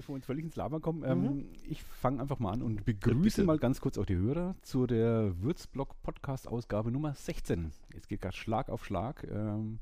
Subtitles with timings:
[0.00, 1.44] bevor wir uns völlig ins Labern kommen, ähm, mhm.
[1.68, 5.34] ich fange einfach mal an und begrüße mal ganz kurz auch die Hörer zu der
[5.42, 7.70] Würzblock Podcast Ausgabe Nummer 16.
[7.94, 9.26] Es geht gerade Schlag auf Schlag.
[9.30, 9.78] Ähm,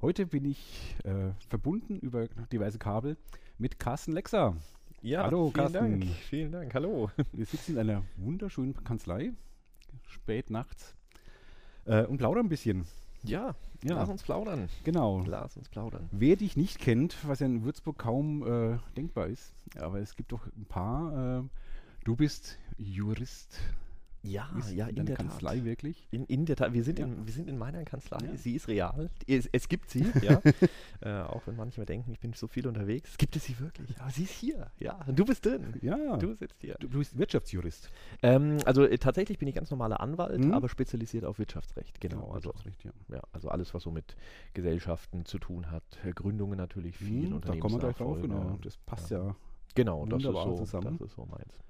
[0.00, 3.16] heute bin ich äh, verbunden über diverse Kabel
[3.58, 4.54] mit Carsten Lexer.
[5.02, 6.00] Ja, hallo vielen Carsten.
[6.00, 6.04] Dank.
[6.04, 7.10] Vielen Dank, hallo.
[7.32, 9.32] Wir sitzen in einer wunderschönen Kanzlei,
[10.06, 10.94] spät nachts,
[11.84, 12.86] äh, und plaudern ein bisschen.
[13.28, 13.54] Ja,
[13.84, 14.68] ja, lass uns plaudern.
[14.84, 15.22] Genau.
[15.26, 16.08] Lass uns plaudern.
[16.10, 20.32] Wer dich nicht kennt, was ja in Würzburg kaum äh, denkbar ist, aber es gibt
[20.32, 21.40] doch ein paar.
[21.40, 21.42] Äh,
[22.04, 23.60] du bist Jurist.
[24.22, 25.64] Ja, ja, in, in der Kanzlei Tat.
[25.64, 26.08] wirklich.
[26.10, 27.06] In, in der Tat, wir sind, ja.
[27.06, 28.18] in, wir sind in meiner Kanzlei.
[28.24, 28.36] Ja.
[28.36, 29.10] Sie ist real.
[29.26, 30.40] Es, es gibt sie, ja.
[31.00, 33.98] äh, auch wenn manchmal denken, ich bin so viel unterwegs, gibt es sie wirklich.
[34.00, 34.98] Aber sie ist hier, ja.
[35.06, 35.74] Du bist drin.
[35.82, 36.16] Ja.
[36.16, 36.76] Du sitzt hier.
[36.80, 37.90] Du, du bist Wirtschaftsjurist.
[38.22, 40.52] Ähm, also äh, tatsächlich bin ich ganz normaler Anwalt, mhm.
[40.52, 42.00] aber spezialisiert auf Wirtschaftsrecht.
[42.00, 42.28] Genau.
[42.28, 42.92] Ja, also, Wirtschaftsrecht, ja.
[43.08, 43.22] ja.
[43.32, 44.16] Also alles, was so mit
[44.52, 45.84] Gesellschaften zu tun hat.
[46.14, 48.58] Gründungen natürlich, viel mhm, Da kommen wir gleich drauf, genau.
[48.62, 49.36] Das passt ja.
[49.74, 50.98] Genau, das ist, so, zusammen.
[50.98, 51.60] das ist so meins.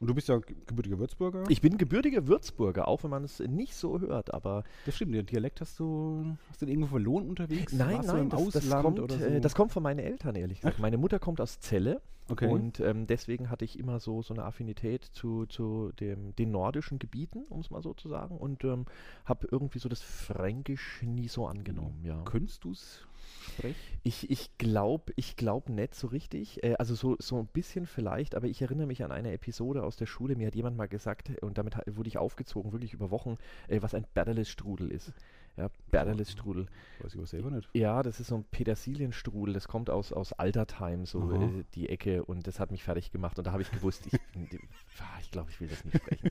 [0.00, 1.44] Und du bist ja gebürtiger Würzburger?
[1.48, 4.62] Ich bin gebürtiger Würzburger, auch wenn man es nicht so hört, aber.
[4.86, 7.72] Das stimmt, den Dialekt hast du, hast du den irgendwo verloren unterwegs?
[7.72, 9.16] Nein, Warst nein, das, das, kommt, so?
[9.16, 10.76] äh, das kommt von meinen Eltern, ehrlich gesagt.
[10.78, 10.82] Ach.
[10.82, 12.46] Meine Mutter kommt aus Celle okay.
[12.46, 17.00] und ähm, deswegen hatte ich immer so, so eine Affinität zu, zu dem, den nordischen
[17.00, 18.86] Gebieten, um es mal so zu sagen, und ähm,
[19.24, 22.22] habe irgendwie so das Fränkisch nie so angenommen, ja.
[22.22, 23.07] Könntest du es
[23.48, 23.76] Sprech?
[24.02, 26.62] Ich, ich glaube ich glaub nicht so richtig.
[26.62, 29.96] Äh, also so, so ein bisschen vielleicht, aber ich erinnere mich an eine Episode aus
[29.96, 30.36] der Schule.
[30.36, 33.94] Mir hat jemand mal gesagt, und damit wurde ich aufgezogen, wirklich über Wochen, äh, was
[33.94, 35.12] ein Berdeles-Strudel ist.
[35.58, 36.66] Ja, Berdeles-Strudel.
[37.00, 37.68] Weiß ich aber selber nicht.
[37.74, 39.52] Ja, das ist so ein Petersilienstrudel.
[39.52, 42.24] Das kommt aus, aus Altertheim, so äh, die Ecke.
[42.24, 43.38] Und das hat mich fertig gemacht.
[43.38, 44.12] Und da habe ich gewusst, ich,
[45.20, 46.30] ich glaube, ich will das nicht sprechen.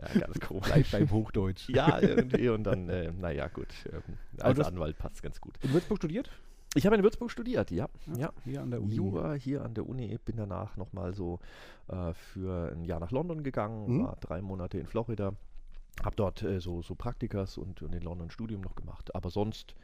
[0.00, 0.68] ja, ganz komisch.
[0.68, 1.68] Bleib beim Hochdeutsch.
[1.70, 2.50] ja, irgendwie.
[2.50, 3.68] Und dann, äh, naja, gut.
[3.92, 5.56] Ähm, als Anwalt passt es ganz gut.
[5.62, 6.30] In Würzburg studiert?
[6.74, 7.88] Ich habe in Würzburg studiert, ja.
[8.16, 8.32] ja.
[8.44, 8.94] Hier an der Uni.
[8.94, 10.18] Jura hier an der Uni.
[10.24, 11.40] Bin danach nochmal so
[11.88, 14.04] äh, für ein Jahr nach London gegangen, mhm.
[14.04, 15.32] war drei Monate in Florida.
[16.02, 19.14] Habe dort äh, so, so Praktikas und, und in London Studium noch gemacht.
[19.14, 19.74] Aber sonst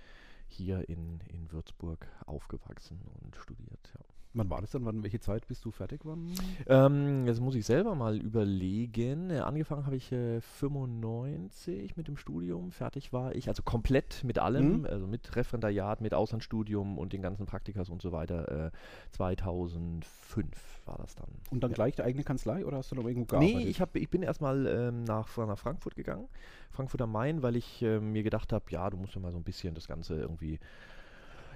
[0.47, 4.13] hier in, in Würzburg aufgewachsen und studiert, ja.
[4.34, 4.84] Wann war das dann?
[4.84, 6.34] Wann, welche Zeit bist du fertig geworden?
[6.66, 9.30] Ähm, das muss ich selber mal überlegen.
[9.30, 12.72] Äh, angefangen habe ich äh, 95 mit dem Studium.
[12.72, 14.86] Fertig war ich, also komplett mit allem, mhm.
[14.86, 18.66] also mit Referendariat, mit Auslandsstudium und den ganzen Praktikas und so weiter.
[18.66, 18.70] Äh,
[19.12, 21.28] 2005 war das dann.
[21.50, 21.76] Und dann ja.
[21.76, 23.56] gleich die eigene Kanzlei oder hast du noch irgendwo gearbeitet?
[23.56, 26.26] Nee, ich, hab, ich bin erstmal ähm, nach, nach Frankfurt gegangen,
[26.70, 29.38] Frankfurt am Main, weil ich äh, mir gedacht habe, ja, du musst ja mal so
[29.38, 30.58] ein bisschen das Ganze irgendwie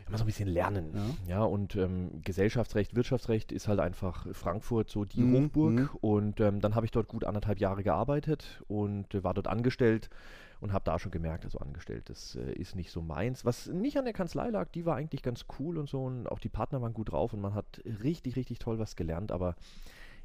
[0.09, 0.93] immer so ein bisschen lernen.
[1.27, 5.45] Ja, ja und ähm, Gesellschaftsrecht, Wirtschaftsrecht ist halt einfach Frankfurt so die mhm.
[5.45, 5.73] Hochburg.
[5.73, 5.89] Mhm.
[6.01, 10.11] Und ähm, dann habe ich dort gut anderthalb Jahre gearbeitet und äh, war dort angestellt
[10.61, 13.45] und habe da schon gemerkt, also angestellt, das äh, ist nicht so meins.
[13.45, 16.39] Was nicht an der Kanzlei lag, die war eigentlich ganz cool und so und auch
[16.39, 19.55] die Partner waren gut drauf und man hat richtig, richtig toll was gelernt, aber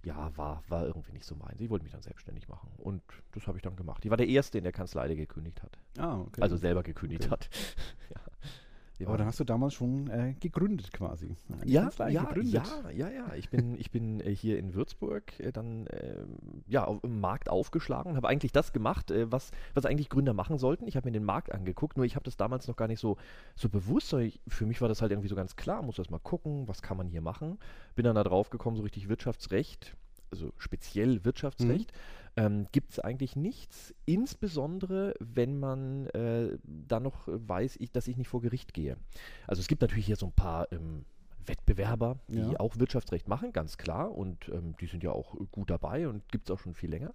[0.04, 1.62] ja, war, war irgendwie nicht so meins.
[1.62, 3.02] Ich wollte mich dann selbstständig machen und
[3.32, 4.04] das habe ich dann gemacht.
[4.04, 5.78] Ich war der Erste in der Kanzlei, der gekündigt hat.
[5.98, 6.42] Ah, okay.
[6.42, 7.32] Also selber gekündigt okay.
[7.32, 7.50] hat.
[8.10, 8.22] ja.
[9.08, 11.36] Aber dann hast du damals schon äh, gegründet quasi.
[11.66, 12.54] Ja, ja, gegründet.
[12.54, 13.34] ja, ja, ja.
[13.36, 16.26] Ich bin, ich bin äh, hier in Würzburg äh, dann äh,
[16.68, 20.58] ja, auf, im Markt aufgeschlagen, habe eigentlich das gemacht, äh, was, was eigentlich Gründer machen
[20.58, 20.88] sollten.
[20.88, 23.18] Ich habe mir den Markt angeguckt, nur ich habe das damals noch gar nicht so,
[23.56, 24.14] so bewusst.
[24.14, 26.82] Ich, für mich war das halt irgendwie so ganz klar, muss erst mal gucken, was
[26.82, 27.58] kann man hier machen.
[27.96, 29.96] Bin dann da drauf gekommen, so richtig Wirtschaftsrecht,
[30.32, 31.92] also speziell Wirtschaftsrecht.
[31.92, 38.08] Mhm ähm, gibt es eigentlich nichts, insbesondere wenn man äh, dann noch weiß, ich, dass
[38.08, 38.98] ich nicht vor Gericht gehe.
[39.48, 41.06] Also es gibt natürlich hier so ein paar ähm,
[41.46, 42.60] Wettbewerber, die ja.
[42.60, 46.50] auch Wirtschaftsrecht machen, ganz klar, und ähm, die sind ja auch gut dabei und gibt
[46.50, 47.14] es auch schon viel länger.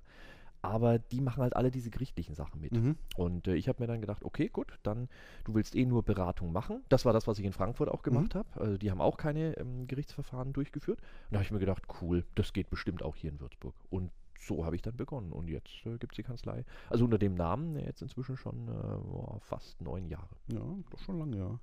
[0.61, 2.73] Aber die machen halt alle diese gerichtlichen Sachen mit.
[2.73, 2.97] Mhm.
[3.17, 5.09] Und äh, ich habe mir dann gedacht, okay, gut, dann
[5.45, 6.83] du willst eh nur Beratung machen.
[6.89, 8.39] Das war das, was ich in Frankfurt auch gemacht mhm.
[8.41, 8.61] habe.
[8.61, 11.00] Also die haben auch keine ähm, Gerichtsverfahren durchgeführt.
[11.00, 13.75] Und da habe ich mir gedacht, cool, das geht bestimmt auch hier in Würzburg.
[13.89, 15.32] Und so habe ich dann begonnen.
[15.32, 16.65] Und jetzt äh, gibt es die Kanzlei.
[16.88, 20.37] Also unter dem Namen jetzt inzwischen schon äh, fast neun Jahre.
[20.53, 21.47] Ja, doch schon lange, ja.
[21.47, 21.60] Und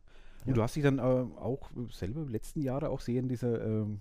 [0.47, 0.53] ja.
[0.53, 3.99] du hast dich dann äh, auch selber im letzten Jahre auch sehr in dieser, ähm,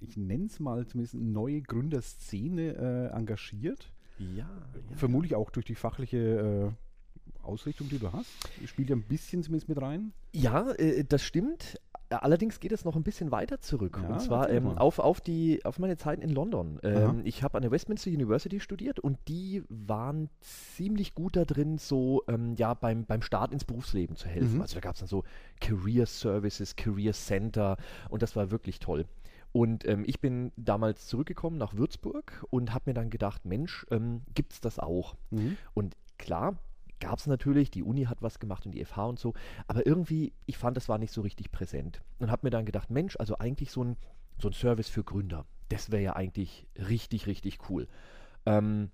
[0.00, 3.92] ich nenne es mal zumindest neue Gründerszene äh, engagiert.
[4.18, 4.48] Ja, ja.
[4.96, 8.30] Vermutlich auch durch die fachliche äh, Ausrichtung, die du hast.
[8.66, 10.12] Spielt ja ein bisschen zumindest mit rein.
[10.32, 11.80] Ja, äh, das stimmt.
[12.08, 13.98] Allerdings geht es noch ein bisschen weiter zurück.
[14.00, 16.78] Ja, und zwar ähm, auf, auf, die, auf meine Zeiten in London.
[16.82, 21.78] Ähm, ich habe an der Westminster University studiert und die waren ziemlich gut da drin,
[21.78, 24.56] so ähm, ja, beim, beim Start ins Berufsleben zu helfen.
[24.56, 24.62] Mhm.
[24.62, 25.24] Also da gab es dann so
[25.60, 27.76] Career Services, Career Center
[28.08, 29.06] und das war wirklich toll.
[29.52, 34.20] Und ähm, ich bin damals zurückgekommen nach Würzburg und habe mir dann gedacht, Mensch, ähm,
[34.34, 35.16] gibt es das auch?
[35.30, 35.56] Mhm.
[35.72, 36.56] Und klar,
[37.00, 39.34] gab es natürlich, die Uni hat was gemacht und die FH und so,
[39.66, 42.02] aber irgendwie, ich fand, das war nicht so richtig präsent.
[42.18, 43.96] Und habe mir dann gedacht, Mensch, also eigentlich so ein
[44.38, 45.46] so ein Service für Gründer.
[45.68, 47.88] Das wäre ja eigentlich richtig, richtig cool.
[48.44, 48.90] Ähm,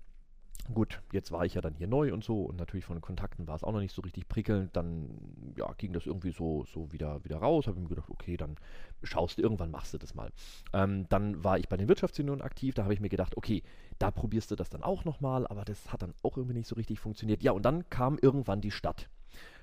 [0.71, 3.47] Gut, jetzt war ich ja dann hier neu und so und natürlich von den Kontakten
[3.47, 4.75] war es auch noch nicht so richtig prickelnd.
[4.75, 5.09] Dann
[5.57, 7.67] ja, ging das irgendwie so, so wieder, wieder raus.
[7.67, 8.55] Habe ich mir gedacht, okay, dann
[9.03, 10.31] schaust du, irgendwann machst du das mal.
[10.71, 12.75] Ähm, dann war ich bei den Wirtschaftsunionen aktiv.
[12.75, 13.61] Da habe ich mir gedacht, okay,
[13.99, 16.75] da probierst du das dann auch nochmal, aber das hat dann auch irgendwie nicht so
[16.75, 17.43] richtig funktioniert.
[17.43, 19.09] Ja, und dann kam irgendwann die Stadt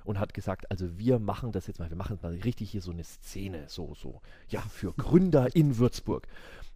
[0.05, 2.91] und hat gesagt, also wir machen das jetzt mal, wir machen mal richtig hier so
[2.91, 6.27] eine Szene, so, so, ja, für Gründer in Würzburg.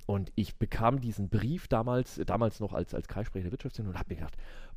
[0.07, 4.13] Und ich bekam diesen Brief damals, damals noch als, als Kreissprecher der Wirtschaftsunion und habe
[4.13, 4.37] mir gedacht,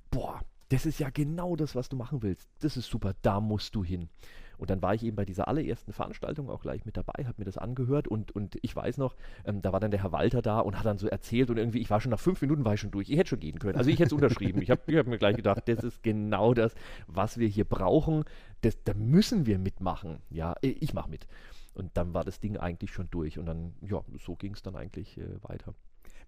[0.10, 2.50] boah, das ist ja genau das, was du machen willst.
[2.60, 4.10] Das ist super, da musst du hin.
[4.58, 7.46] Und dann war ich eben bei dieser allerersten Veranstaltung auch gleich mit dabei, habe mir
[7.46, 9.16] das angehört und, und ich weiß noch,
[9.46, 11.80] ähm, da war dann der Herr Walter da und hat dann so erzählt und irgendwie,
[11.80, 13.10] ich war schon nach fünf Minuten war ich schon durch.
[13.10, 13.78] Ich hätte schon gehen können.
[13.78, 14.62] Also ich hätte es unterschrieben.
[14.62, 16.74] Ich habe hab mir gleich gedacht, das ist genau das,
[17.06, 18.24] was wir hier brauchen.
[18.62, 20.18] Das, da müssen wir mitmachen.
[20.30, 21.28] Ja, ich mache mit.
[21.78, 24.76] Und dann war das Ding eigentlich schon durch und dann, ja, so ging es dann
[24.76, 25.76] eigentlich äh, weiter.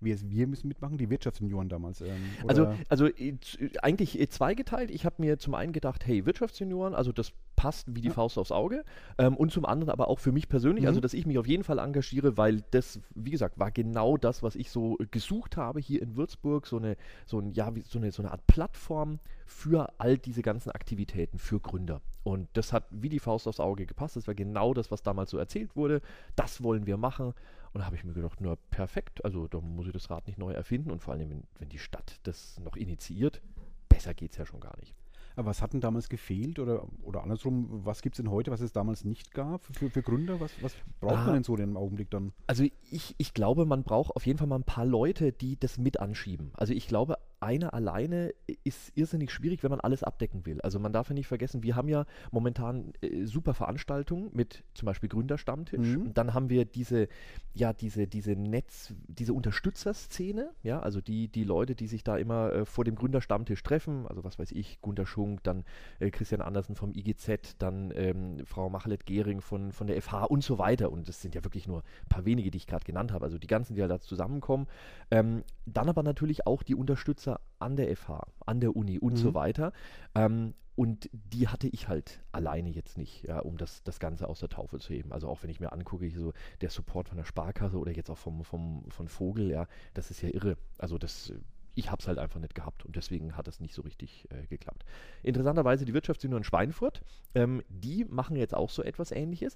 [0.01, 2.01] Wir, wir müssen mitmachen, die Wirtschaftssenioren damals.
[2.01, 2.09] Ähm,
[2.47, 3.37] also, also äh,
[3.81, 4.91] eigentlich äh, zweigeteilt.
[4.91, 8.13] Ich habe mir zum einen gedacht, hey, Wirtschaftssenioren, also das passt wie die ja.
[8.13, 8.85] Faust aufs Auge.
[9.17, 10.99] Ähm, und zum anderen aber auch für mich persönlich, also mhm.
[10.99, 14.41] also dass ich mich auf jeden Fall engagiere, weil das, wie gesagt, war genau das,
[14.43, 16.65] was ich so gesucht habe hier in Würzburg.
[16.67, 16.95] So eine,
[17.25, 21.59] so ein, ja, so eine, so eine Art Plattform für all diese ganzen Aktivitäten für
[21.59, 22.01] Gründer.
[22.23, 24.15] Und das hat wie die Faust aufs Auge gepasst.
[24.15, 26.01] Das war genau das, was damals so erzählt wurde.
[26.35, 27.33] Das wollen wir machen.
[27.73, 29.23] Und da habe ich mir gedacht, nur perfekt.
[29.23, 30.91] Also da muss ich das Rad nicht neu erfinden.
[30.91, 33.41] Und vor allem, wenn, wenn die Stadt das noch initiiert,
[33.87, 34.95] besser geht es ja schon gar nicht.
[35.35, 38.59] Aber was hat denn damals gefehlt oder, oder andersrum, was gibt es denn heute, was
[38.59, 40.39] es damals nicht gab für, für Gründer?
[40.41, 42.33] Was, was braucht ah, man denn so im Augenblick dann?
[42.47, 45.77] Also ich, ich glaube, man braucht auf jeden Fall mal ein paar Leute, die das
[45.77, 46.51] mit anschieben.
[46.55, 48.33] Also ich glaube, einer alleine
[48.63, 50.61] ist irrsinnig schwierig, wenn man alles abdecken will.
[50.61, 54.85] Also man darf ja nicht vergessen, wir haben ja momentan äh, super Veranstaltungen mit zum
[54.85, 55.97] Beispiel Gründerstammtisch.
[55.97, 56.13] Mhm.
[56.13, 57.07] Dann haben wir diese,
[57.53, 62.51] ja, diese, diese Netz, diese Unterstützerszene, ja, also die, die Leute, die sich da immer
[62.53, 65.63] äh, vor dem Gründerstammtisch treffen, also was weiß ich, Gunter Schunk, dann
[65.99, 70.43] äh, Christian Andersen vom IGZ, dann ähm, Frau Machelet Gehring von, von der FH und
[70.43, 70.91] so weiter.
[70.91, 73.25] Und das sind ja wirklich nur ein paar wenige, die ich gerade genannt habe.
[73.25, 74.67] Also die ganzen, die da zusammenkommen.
[75.11, 79.13] Ähm, dann aber natürlich auch die Unterstützer Professor an der FH, an der Uni und
[79.13, 79.17] mhm.
[79.17, 79.73] so weiter.
[80.15, 84.39] Ähm, und die hatte ich halt alleine jetzt nicht, ja, um das, das Ganze aus
[84.39, 85.11] der Taufe zu heben.
[85.11, 86.31] Also auch wenn ich mir angucke, so
[86.61, 90.21] der Support von der Sparkasse oder jetzt auch vom, vom, von Vogel, ja, das ist
[90.21, 90.55] ja irre.
[90.77, 91.33] Also das
[91.75, 94.47] ich habe es halt einfach nicht gehabt und deswegen hat es nicht so richtig äh,
[94.47, 94.83] geklappt.
[95.23, 97.01] Interessanterweise die Wirtschaftsunion Schweinfurt,
[97.35, 99.55] ähm, die machen jetzt auch so etwas ähnliches.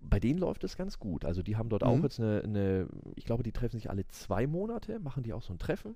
[0.00, 1.24] Bei denen läuft es ganz gut.
[1.24, 1.88] Also die haben dort mhm.
[1.88, 5.42] auch jetzt eine, eine, ich glaube, die treffen sich alle zwei Monate, machen die auch
[5.42, 5.94] so ein Treffen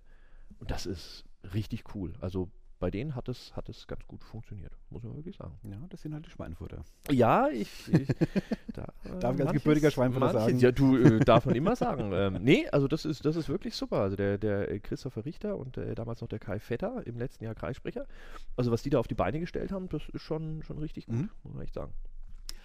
[0.65, 2.15] und das ist richtig cool.
[2.23, 2.51] Also
[2.81, 5.59] bei denen hat es, hat es ganz gut funktioniert, muss man wirklich sagen.
[5.63, 6.85] Ja, das sind halt die Schweinfurter.
[7.11, 8.09] Ja, ich, ich
[8.73, 10.59] da, äh, darf ich als gebürtiger Schweinfurter manches, sagen.
[10.61, 12.13] Ja, du äh, darf man immer sagen.
[12.15, 13.99] Ähm, nee, also das ist, das ist wirklich super.
[13.99, 17.55] Also der, der Christopher Richter und äh, damals noch der Kai Vetter, im letzten Jahr
[17.55, 18.07] Kreissprecher.
[18.57, 21.17] Also was die da auf die Beine gestellt haben, das ist schon, schon richtig gut,
[21.17, 21.31] mhm.
[21.43, 21.93] muss man echt sagen.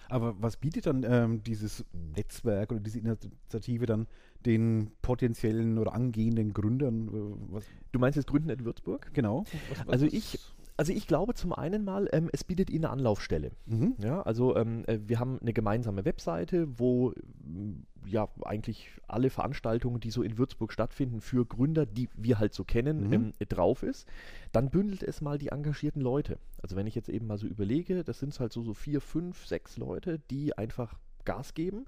[0.08, 4.06] Aber was bietet dann ähm, dieses Netzwerk oder diese Initiative dann
[4.46, 7.08] den potenziellen oder angehenden Gründern?
[7.08, 7.64] Äh, was?
[7.92, 9.10] Du meinst jetzt Gründen in Würzburg?
[9.12, 9.44] Genau.
[9.68, 10.38] Was, was also ich,
[10.80, 13.50] also ich glaube zum einen mal, ähm, es bietet ihnen eine Anlaufstelle.
[13.66, 13.96] Mhm.
[13.98, 17.12] Ja, also ähm, äh, wir haben eine gemeinsame Webseite, wo
[18.06, 22.64] ja eigentlich alle Veranstaltungen, die so in Würzburg stattfinden, für Gründer, die wir halt so
[22.64, 23.12] kennen, mhm.
[23.12, 24.08] ähm, drauf ist.
[24.52, 26.38] Dann bündelt es mal die engagierten Leute.
[26.62, 29.46] Also wenn ich jetzt eben mal so überlege, das sind halt so, so vier, fünf,
[29.46, 31.84] sechs Leute, die einfach Gas geben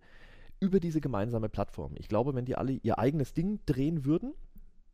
[0.63, 1.93] über diese gemeinsame Plattform.
[1.97, 4.33] Ich glaube, wenn die alle ihr eigenes Ding drehen würden,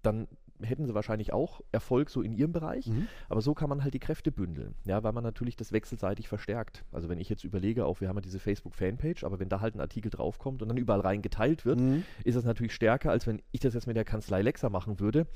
[0.02, 0.26] dann
[0.60, 3.06] hätten sie wahrscheinlich auch Erfolg so in ihrem Bereich, mhm.
[3.28, 6.84] aber so kann man halt die Kräfte bündeln, ja, weil man natürlich das wechselseitig verstärkt.
[6.90, 9.76] Also wenn ich jetzt überlege, auch wir haben ja diese Facebook-Fanpage, aber wenn da halt
[9.76, 12.02] ein Artikel draufkommt und dann überall rein geteilt wird, mhm.
[12.24, 15.26] ist das natürlich stärker, als wenn ich das jetzt mit der Kanzlei Lexa machen würde.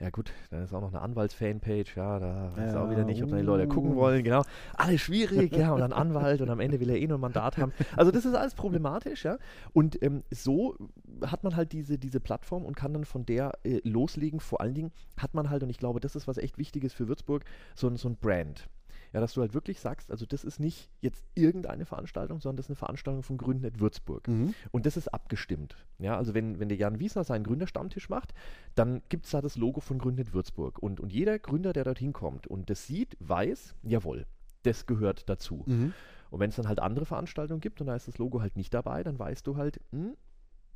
[0.00, 3.22] Ja gut, dann ist auch noch eine Anwaltsfanpage, ja, da weiß ja, auch wieder nicht,
[3.22, 4.42] ob da die Leute gucken wollen, genau.
[4.74, 7.56] Alles schwierig, ja, und dann Anwalt und am Ende will er eh nur ein Mandat
[7.56, 7.72] haben.
[7.96, 9.38] Also das ist alles problematisch, ja.
[9.72, 10.76] Und ähm, so
[11.24, 14.40] hat man halt diese, diese Plattform und kann dann von der äh, loslegen.
[14.40, 17.06] Vor allen Dingen hat man halt, und ich glaube, das ist was echt Wichtiges für
[17.06, 17.44] Würzburg,
[17.76, 18.68] so, so ein Brand.
[19.12, 22.66] Ja, dass du halt wirklich sagst, also das ist nicht jetzt irgendeine Veranstaltung, sondern das
[22.66, 24.26] ist eine Veranstaltung von Gründet Würzburg.
[24.26, 24.54] Mhm.
[24.70, 25.76] Und das ist abgestimmt.
[25.98, 28.32] Ja, also wenn, wenn der Jan Wiesner seinen Gründerstammtisch macht,
[28.74, 30.78] dann gibt es da das Logo von Gründet Würzburg.
[30.78, 34.26] Und, und jeder Gründer, der dorthin kommt und das sieht, weiß, jawohl,
[34.62, 35.64] das gehört dazu.
[35.66, 35.92] Mhm.
[36.30, 38.72] Und wenn es dann halt andere Veranstaltungen gibt und da ist das Logo halt nicht
[38.72, 40.16] dabei, dann weißt du halt, mh, hm,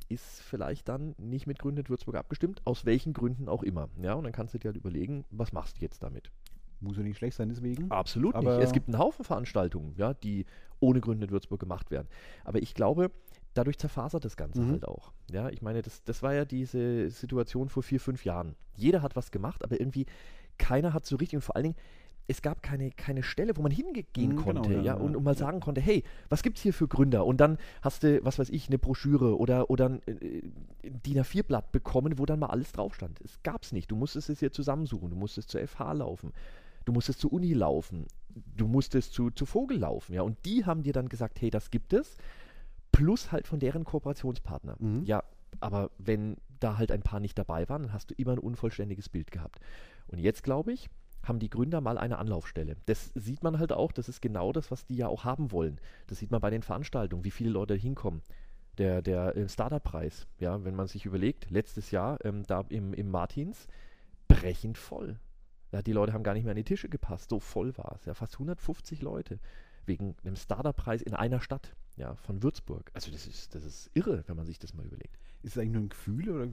[0.09, 3.89] ist vielleicht dann nicht mit Gründet Würzburg abgestimmt, aus welchen Gründen auch immer.
[4.01, 6.31] Ja, und dann kannst du dir halt überlegen, was machst du jetzt damit?
[6.79, 7.89] Muss ja nicht schlecht sein deswegen.
[7.91, 8.65] Absolut Aber nicht.
[8.65, 10.45] Es gibt einen Haufen Veranstaltungen, ja, die
[10.79, 12.07] ohne Gründe in Würzburg gemacht werden.
[12.43, 13.11] Aber ich glaube,
[13.53, 14.71] dadurch zerfasert das Ganze mhm.
[14.71, 15.11] halt auch.
[15.31, 18.55] Ja, ich meine, das, das war ja diese Situation vor vier, fünf Jahren.
[18.75, 20.05] Jeder hat was gemacht, aber irgendwie
[20.57, 21.77] keiner hat so richtig und vor allen Dingen,
[22.27, 25.23] es gab keine, keine Stelle, wo man hingehen mhm, konnte, genau, ja, ja, und, und,
[25.23, 27.25] mal sagen konnte, hey, was gibt es hier für Gründer?
[27.25, 30.41] Und dann hast du, was weiß ich, eine Broschüre oder, oder ein äh,
[30.83, 33.21] DIN A4-Blatt bekommen, wo dann mal alles drauf stand.
[33.21, 33.89] Es gab es nicht.
[33.89, 36.33] Du musstest es hier zusammensuchen, du musstest zur FH laufen,
[36.87, 38.07] du musstest zur Uni laufen,
[38.55, 40.21] du musstest zu, zu Vogel laufen, ja.
[40.21, 42.17] Und die haben dir dann gesagt, hey, das gibt es,
[42.91, 44.77] plus halt von deren Kooperationspartner.
[44.79, 45.03] Mhm.
[45.03, 45.23] Ja,
[45.59, 49.09] aber wenn da halt ein paar nicht dabei waren, dann hast du immer ein unvollständiges
[49.09, 49.59] Bild gehabt.
[50.07, 50.89] Und jetzt glaube ich,
[51.23, 52.77] haben die Gründer mal eine Anlaufstelle.
[52.85, 55.81] Das sieht man halt auch, das ist genau das, was die ja auch haben wollen.
[56.07, 58.21] Das sieht man bei den Veranstaltungen, wie viele Leute hinkommen.
[58.77, 63.09] Der, der äh, Startup-Preis, ja, wenn man sich überlegt, letztes Jahr ähm, da im, im
[63.09, 63.67] Martins,
[64.27, 65.19] brechend voll.
[65.71, 68.05] Ja, die Leute haben gar nicht mehr an die Tische gepasst, so voll war es.
[68.05, 69.39] Ja, fast 150 Leute
[69.85, 72.91] wegen einem Startup-Preis in einer Stadt, ja, von Würzburg.
[72.93, 75.17] Also das ist, das ist irre, wenn man sich das mal überlegt.
[75.43, 76.47] Ist es eigentlich nur ein Gefühl oder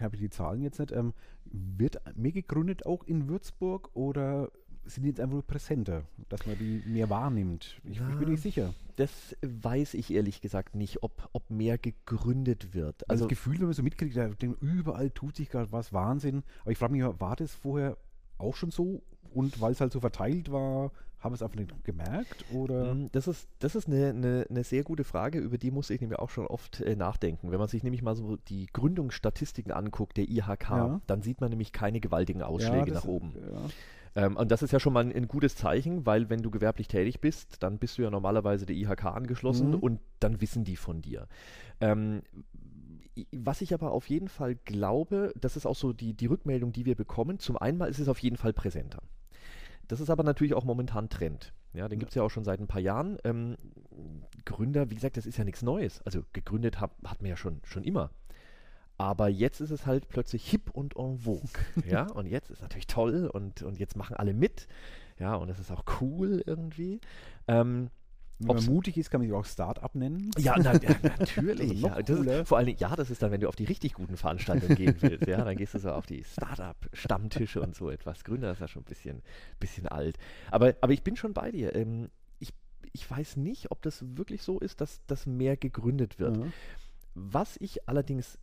[0.00, 0.92] habe ich die Zahlen jetzt nicht?
[0.92, 4.50] Ähm, wird mehr gegründet auch in Würzburg oder
[4.84, 7.80] sind die jetzt einfach nur präsenter, dass man die mehr wahrnimmt?
[7.84, 8.72] Ich, ja, ich, bin nicht sicher.
[8.96, 13.02] Das weiß ich ehrlich gesagt nicht, ob, ob mehr gegründet wird.
[13.08, 14.16] Also, also das Gefühl, wenn man so mitkriegt,
[14.60, 16.44] überall tut sich gerade was Wahnsinn.
[16.62, 17.96] Aber ich frage mich, war das vorher
[18.38, 19.02] auch schon so?
[19.32, 22.44] Und weil es halt so verteilt war, haben wir es einfach nicht gemerkt?
[22.52, 22.94] Oder?
[22.94, 26.00] Mm, das ist, das ist eine, eine, eine, sehr gute Frage, über die muss ich
[26.00, 27.50] nämlich auch schon oft äh, nachdenken.
[27.50, 31.00] Wenn man sich nämlich mal so die Gründungsstatistiken anguckt, der IHK, ja.
[31.06, 33.34] dann sieht man nämlich keine gewaltigen Ausschläge ja, nach oben.
[33.34, 34.24] Ja.
[34.24, 36.88] Ähm, und das ist ja schon mal ein, ein, gutes Zeichen, weil wenn du gewerblich
[36.88, 39.78] tätig bist, dann bist du ja normalerweise der IHK angeschlossen mhm.
[39.78, 41.28] und dann wissen die von dir.
[41.80, 42.22] Ähm,
[43.32, 46.84] was ich aber auf jeden Fall glaube, das ist auch so die, die Rückmeldung, die
[46.84, 47.38] wir bekommen.
[47.38, 49.02] Zum einen mal ist es auf jeden Fall präsenter.
[49.88, 51.52] Das ist aber natürlich auch momentan Trend.
[51.72, 52.00] Ja, den ja.
[52.00, 53.18] gibt es ja auch schon seit ein paar Jahren.
[53.24, 53.56] Ähm,
[54.44, 56.02] Gründer, wie gesagt, das ist ja nichts Neues.
[56.02, 58.10] Also gegründet hat, hat man ja schon, schon immer.
[58.98, 61.50] Aber jetzt ist es halt plötzlich hip und en vogue.
[61.86, 64.68] ja, und jetzt ist es natürlich toll und, und jetzt machen alle mit.
[65.18, 67.00] Ja, und es ist auch cool irgendwie.
[67.46, 67.90] Ähm,
[68.38, 70.30] wenn man mutig ist, kann man sich auch Start-up nennen.
[70.36, 71.80] Ja, na, ja natürlich.
[71.80, 74.76] ja, ist, vor allem, ja, das ist dann, wenn du auf die richtig guten Veranstaltungen
[74.76, 75.26] gehen willst.
[75.26, 78.24] Ja, dann gehst du so auf die Start-up-Stammtische und so etwas.
[78.24, 79.22] Gründer ist ja schon ein bisschen,
[79.58, 80.18] bisschen alt.
[80.50, 81.74] Aber, aber ich bin schon bei dir.
[81.74, 82.52] Ähm, ich,
[82.92, 86.36] ich weiß nicht, ob das wirklich so ist, dass das mehr gegründet wird.
[86.36, 86.52] Mhm.
[87.14, 88.38] Was ich allerdings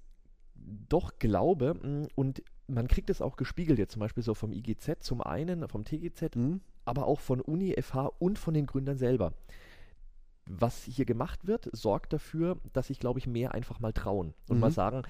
[0.90, 5.02] doch glaube, mm, und man kriegt es auch gespiegelt, jetzt zum Beispiel so vom IGZ
[5.02, 6.62] zum einen, vom TGZ, mhm.
[6.86, 9.34] aber auch von Uni, FH und von den Gründern selber
[10.46, 14.58] was hier gemacht wird, sorgt dafür, dass sich, glaube ich, mehr einfach mal trauen und
[14.58, 14.62] mhm.
[14.62, 15.04] mal sagen,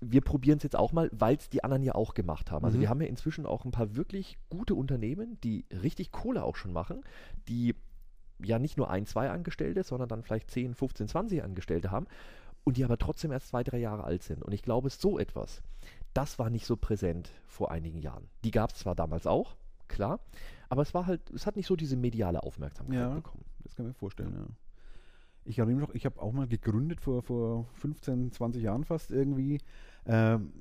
[0.00, 2.64] wir probieren es jetzt auch mal, weil es die anderen ja auch gemacht haben.
[2.64, 2.82] Also mhm.
[2.82, 6.72] wir haben ja inzwischen auch ein paar wirklich gute Unternehmen, die richtig Kohle auch schon
[6.72, 7.02] machen,
[7.48, 7.74] die
[8.42, 12.06] ja nicht nur ein, zwei Angestellte, sondern dann vielleicht 10, 15, 20 Angestellte haben
[12.64, 14.42] und die aber trotzdem erst zwei, drei Jahre alt sind.
[14.42, 15.62] Und ich glaube, so etwas,
[16.14, 18.28] das war nicht so präsent vor einigen Jahren.
[18.44, 19.56] Die gab es zwar damals auch,
[19.88, 20.20] klar,
[20.68, 23.44] aber es war halt, es hat nicht so diese mediale Aufmerksamkeit ja, bekommen.
[23.64, 24.46] Das kann man vorstellen, ja.
[25.50, 29.58] Ich erinnere mich, ich habe auch mal gegründet vor, vor 15, 20 Jahren fast irgendwie.
[30.06, 30.52] Ähm,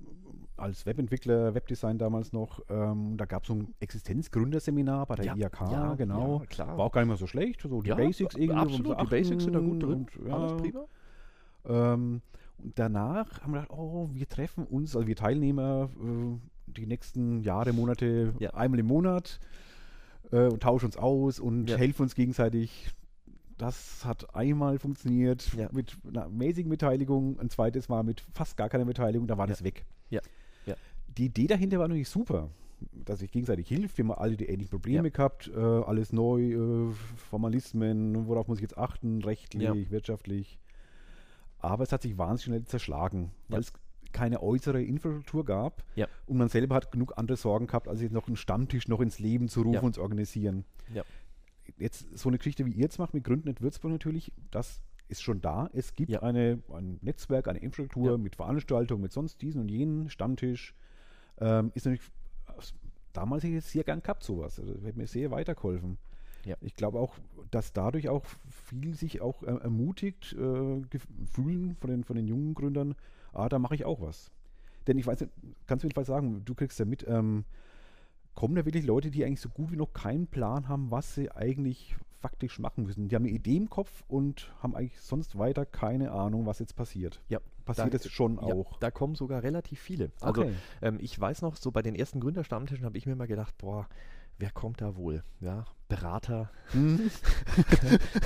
[0.57, 5.35] als Webentwickler, Webdesign damals noch, ähm, da gab es so ein Existenzgründerseminar bei der ja,
[5.35, 6.43] IAK, ja, genau.
[6.57, 8.59] Ja, War auch gar nicht mehr so schlecht, so die Basics irgendwie.
[8.59, 10.85] Absolut, so die Basics sind da gut drin, und, alles prima.
[11.65, 12.21] Ähm,
[12.57, 17.41] und danach haben wir gedacht, oh, wir treffen uns, also wir Teilnehmer, äh, die nächsten
[17.41, 19.39] Jahre, Monate, einmal im Monat
[20.31, 22.91] äh, und tauschen uns aus und helfen uns gegenseitig
[23.59, 25.69] das hat einmal funktioniert ja.
[25.71, 29.49] mit einer amazing Beteiligung, ein zweites Mal mit fast gar keiner Beteiligung, da war ja.
[29.49, 29.85] das weg.
[30.09, 30.21] Ja.
[30.65, 30.75] ja.
[31.17, 32.49] Die Idee dahinter war natürlich super,
[32.93, 33.97] dass sich gegenseitig hilft.
[33.97, 38.63] Wir haben alle die ähnlichen Probleme gehabt, äh, alles neu, äh, Formalismen, worauf muss ich
[38.63, 40.57] jetzt achten, rechtlich, wirtschaftlich.
[41.59, 43.73] Aber es hat sich wahnsinnig schnell zerschlagen, weil es
[44.13, 46.07] keine äußere Infrastruktur gab ja.
[46.25, 49.19] und man selber hat genug andere Sorgen gehabt, als jetzt noch einen Stammtisch noch ins
[49.19, 49.81] Leben zu rufen ja.
[49.81, 50.63] und zu organisieren.
[50.93, 51.03] Ja
[51.79, 55.21] jetzt so eine Geschichte, wie ihr jetzt macht mit Gründen in Würzburg natürlich, das ist
[55.21, 55.69] schon da.
[55.73, 56.21] Es gibt ja.
[56.21, 58.17] eine, ein Netzwerk, eine Infrastruktur ja.
[58.17, 60.75] mit Veranstaltungen, mit sonst diesen und jenen, Stammtisch.
[61.39, 62.07] Ähm, ist natürlich,
[63.13, 64.59] damals hätte ich es sehr gern gehabt, sowas.
[64.59, 65.97] Also hätte mir sehr weitergeholfen.
[66.45, 66.55] Ja.
[66.61, 67.15] Ich glaube auch,
[67.51, 70.81] dass dadurch auch viel sich auch äh, ermutigt äh,
[71.25, 72.95] fühlen von den, von den jungen Gründern,
[73.33, 74.31] ah, da mache ich auch was.
[74.87, 75.33] Denn ich weiß nicht,
[75.67, 77.45] kannst du jedenfalls sagen, du kriegst ja mit, ähm,
[78.35, 81.31] kommen da wirklich Leute, die eigentlich so gut wie noch keinen Plan haben, was sie
[81.31, 83.07] eigentlich faktisch machen müssen.
[83.07, 86.75] Die haben eine Idee im Kopf und haben eigentlich sonst weiter keine Ahnung, was jetzt
[86.75, 87.21] passiert.
[87.29, 88.77] Ja, passiert es schon ja, auch.
[88.79, 90.11] Da kommen sogar relativ viele.
[90.19, 90.53] Also okay.
[90.81, 93.87] ähm, ich weiß noch, so bei den ersten Gründerstammtischen habe ich mir mal gedacht, boah,
[94.37, 95.23] wer kommt da wohl?
[95.39, 96.49] Ja, Berater.
[96.71, 97.09] Hm.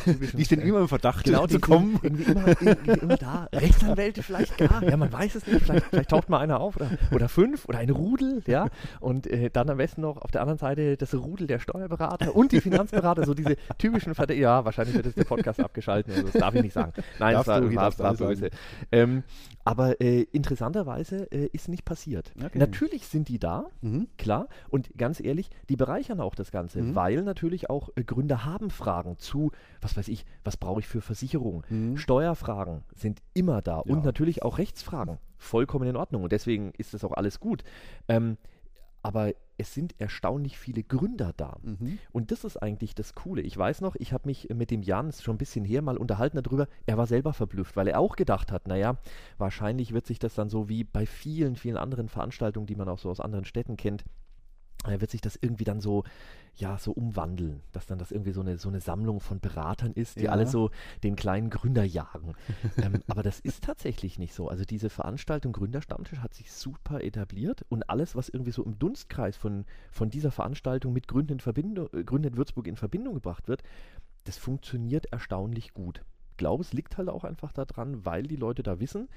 [0.33, 1.97] die stehen immer im Verdacht genau, zu kommen.
[2.03, 3.47] Irgendwie immer, irgendwie immer da.
[3.53, 4.83] Rechtsanwälte vielleicht gar.
[4.83, 5.63] Ja, man weiß es nicht.
[5.63, 8.43] Vielleicht, vielleicht taucht mal einer auf oder, oder fünf oder ein Rudel.
[8.45, 8.67] Ja,
[8.99, 12.51] und äh, dann am besten noch auf der anderen Seite das Rudel der Steuerberater und
[12.51, 13.25] die Finanzberater.
[13.25, 14.43] so diese typischen Verdächtigen.
[14.43, 16.13] Ja, wahrscheinlich wird jetzt der Podcast abgeschaltet.
[16.13, 16.91] Also das darf ich nicht sagen.
[17.19, 18.49] Nein, das war, du, war, war böse.
[18.91, 19.23] Ähm,
[19.65, 22.33] aber äh, interessanterweise äh, ist nicht passiert.
[22.37, 22.57] Okay.
[22.57, 24.07] Natürlich sind die da, mhm.
[24.17, 24.47] klar.
[24.69, 26.95] Und ganz ehrlich, die bereichern auch das Ganze, mhm.
[26.95, 29.51] weil natürlich auch äh, Gründer haben Fragen zu,
[29.81, 31.63] was weiß ich, was brauche ich für Versicherungen.
[31.69, 31.97] Mhm.
[31.97, 33.93] Steuerfragen sind immer da ja.
[33.93, 35.17] und natürlich auch Rechtsfragen.
[35.37, 36.23] Vollkommen in Ordnung.
[36.23, 37.63] Und deswegen ist das auch alles gut.
[38.07, 38.37] Ähm,
[39.03, 41.57] aber es sind erstaunlich viele Gründer da.
[41.61, 41.99] Mhm.
[42.11, 43.41] Und das ist eigentlich das Coole.
[43.41, 46.41] Ich weiß noch, ich habe mich mit dem Jan schon ein bisschen her mal unterhalten
[46.41, 46.67] darüber.
[46.85, 48.97] Er war selber verblüfft, weil er auch gedacht hat, naja,
[49.37, 52.97] wahrscheinlich wird sich das dann so wie bei vielen, vielen anderen Veranstaltungen, die man auch
[52.97, 54.05] so aus anderen Städten kennt,
[54.85, 56.03] wird sich das irgendwie dann so,
[56.55, 60.19] ja, so umwandeln, dass dann das irgendwie so eine, so eine Sammlung von Beratern ist,
[60.19, 60.31] die ja.
[60.31, 60.69] alle so
[61.03, 62.35] den kleinen Gründer jagen.
[62.77, 64.49] ähm, aber das ist tatsächlich nicht so.
[64.49, 69.35] Also diese Veranstaltung Gründerstammtisch hat sich super etabliert und alles, was irgendwie so im Dunstkreis
[69.35, 73.63] von, von dieser Veranstaltung mit Gründen in Verbindung, äh, Gründen Würzburg in Verbindung gebracht wird,
[74.25, 76.01] das funktioniert erstaunlich gut.
[76.31, 79.09] Ich glaube, es liegt halt auch einfach daran, weil die Leute da wissen,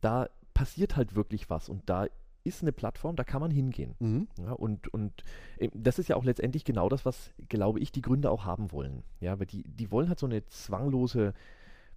[0.00, 2.06] da passiert halt wirklich was und da
[2.48, 3.94] ist eine Plattform, da kann man hingehen.
[3.98, 4.28] Mhm.
[4.38, 5.24] Ja, und, und
[5.58, 8.72] äh, das ist ja auch letztendlich genau das, was, glaube ich, die Gründer auch haben
[8.72, 9.02] wollen.
[9.20, 11.34] Ja, weil die, die wollen halt so eine zwanglose,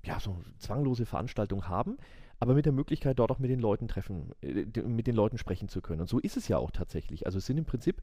[0.03, 1.97] ja, so zwanglose Veranstaltung haben,
[2.39, 5.69] aber mit der Möglichkeit, dort auch mit den Leuten treffen, äh, mit den Leuten sprechen
[5.69, 6.01] zu können.
[6.01, 7.25] Und so ist es ja auch tatsächlich.
[7.25, 8.01] Also es sind im Prinzip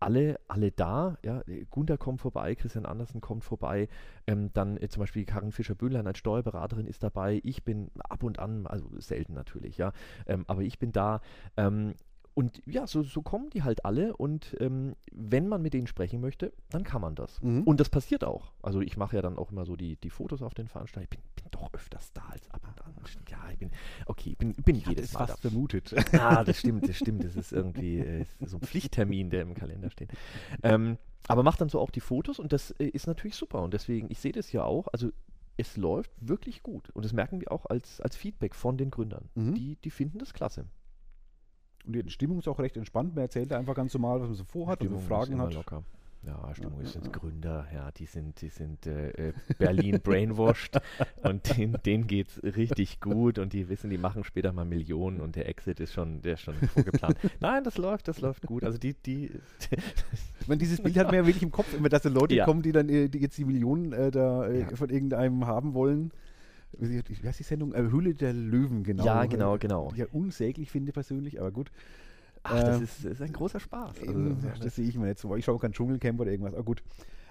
[0.00, 1.16] alle, alle da.
[1.24, 3.88] Ja, Gunther kommt vorbei, Christian Andersen kommt vorbei,
[4.26, 7.40] ähm, dann äh, zum Beispiel Karin Fischer-Böhnlein als Steuerberaterin ist dabei.
[7.44, 9.92] Ich bin ab und an, also selten natürlich, ja,
[10.26, 11.20] ähm, aber ich bin da.
[11.56, 11.94] Ähm,
[12.36, 16.20] und ja, so, so kommen die halt alle und ähm, wenn man mit denen sprechen
[16.20, 17.40] möchte, dann kann man das.
[17.40, 17.62] Mhm.
[17.62, 18.52] Und das passiert auch.
[18.60, 21.08] Also ich mache ja dann auch immer so die, die Fotos auf den Veranstaltungen.
[21.24, 22.94] Ich bin, bin doch öfters da als ab und an.
[23.30, 23.70] Ja, ich bin,
[24.04, 25.48] okay, ich bin, bin ich jedes Mal fast da.
[25.48, 25.94] vermutet.
[26.12, 27.24] Ah, das stimmt, das stimmt.
[27.24, 30.10] Das ist irgendwie äh, so ein Pflichttermin, der im Kalender steht.
[30.62, 33.62] Ähm, aber macht dann so auch die Fotos und das äh, ist natürlich super.
[33.62, 35.10] Und deswegen, ich sehe das ja auch, also
[35.56, 36.90] es läuft wirklich gut.
[36.90, 39.30] Und das merken wir auch als, als Feedback von den Gründern.
[39.34, 39.54] Mhm.
[39.54, 40.66] Die, die finden das klasse.
[41.86, 43.14] Und die Stimmung ist auch recht entspannt.
[43.14, 45.54] Man erzählt einfach ganz normal, was man so vorhat Stimmung und so Fragen hat.
[45.54, 45.82] Locker.
[46.26, 47.10] Ja, Stimmung ja, ist ja, ja.
[47.10, 50.80] Gründer, ja, die sind, die sind äh, äh Berlin brainwashed
[51.22, 55.36] und denen, denen es richtig gut und die wissen, die machen später mal Millionen und
[55.36, 57.16] der Exit ist schon, der ist schon vorgeplant.
[57.40, 58.64] Nein, das läuft, das läuft gut.
[58.64, 59.30] Also die, die
[60.40, 62.62] ich meine, dieses Bild hat man ja wirklich im Kopf, immer, dass da Leute kommen,
[62.62, 66.10] die dann äh, die jetzt die Millionen äh, da äh, von irgendeinem haben wollen
[66.78, 67.74] wie heißt die Sendung?
[67.74, 69.04] Äh, Höhle der Löwen, genau.
[69.04, 69.90] Ja, genau, genau.
[69.94, 71.70] Die ja unsäglich finde persönlich, aber gut.
[72.42, 74.00] Ach, das, äh, ist, ist ein großer Spaß.
[74.06, 75.34] Also, das, das sehe ich mir jetzt so.
[75.36, 76.54] Ich schaue kein Dschungelcamp oder irgendwas.
[76.54, 76.82] Aber gut.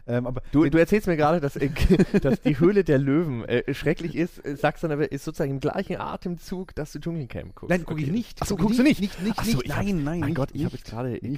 [0.08, 1.70] Ähm, aber du, du erzählst mir gerade, dass, äh,
[2.22, 5.60] dass die Höhle der Löwen äh, schrecklich ist, äh, sagst dann aber, ist sozusagen im
[5.60, 7.70] gleichen Atemzug, dass du Dschungelcamp guckst.
[7.70, 8.42] Nein, gucke ich nicht.
[8.42, 9.02] Achso, guckst du nicht?
[9.02, 9.68] Nicht, nicht, Achso, nicht.
[9.68, 11.38] Nein, nein, Mein Gott, ich habe jetzt gerade äh,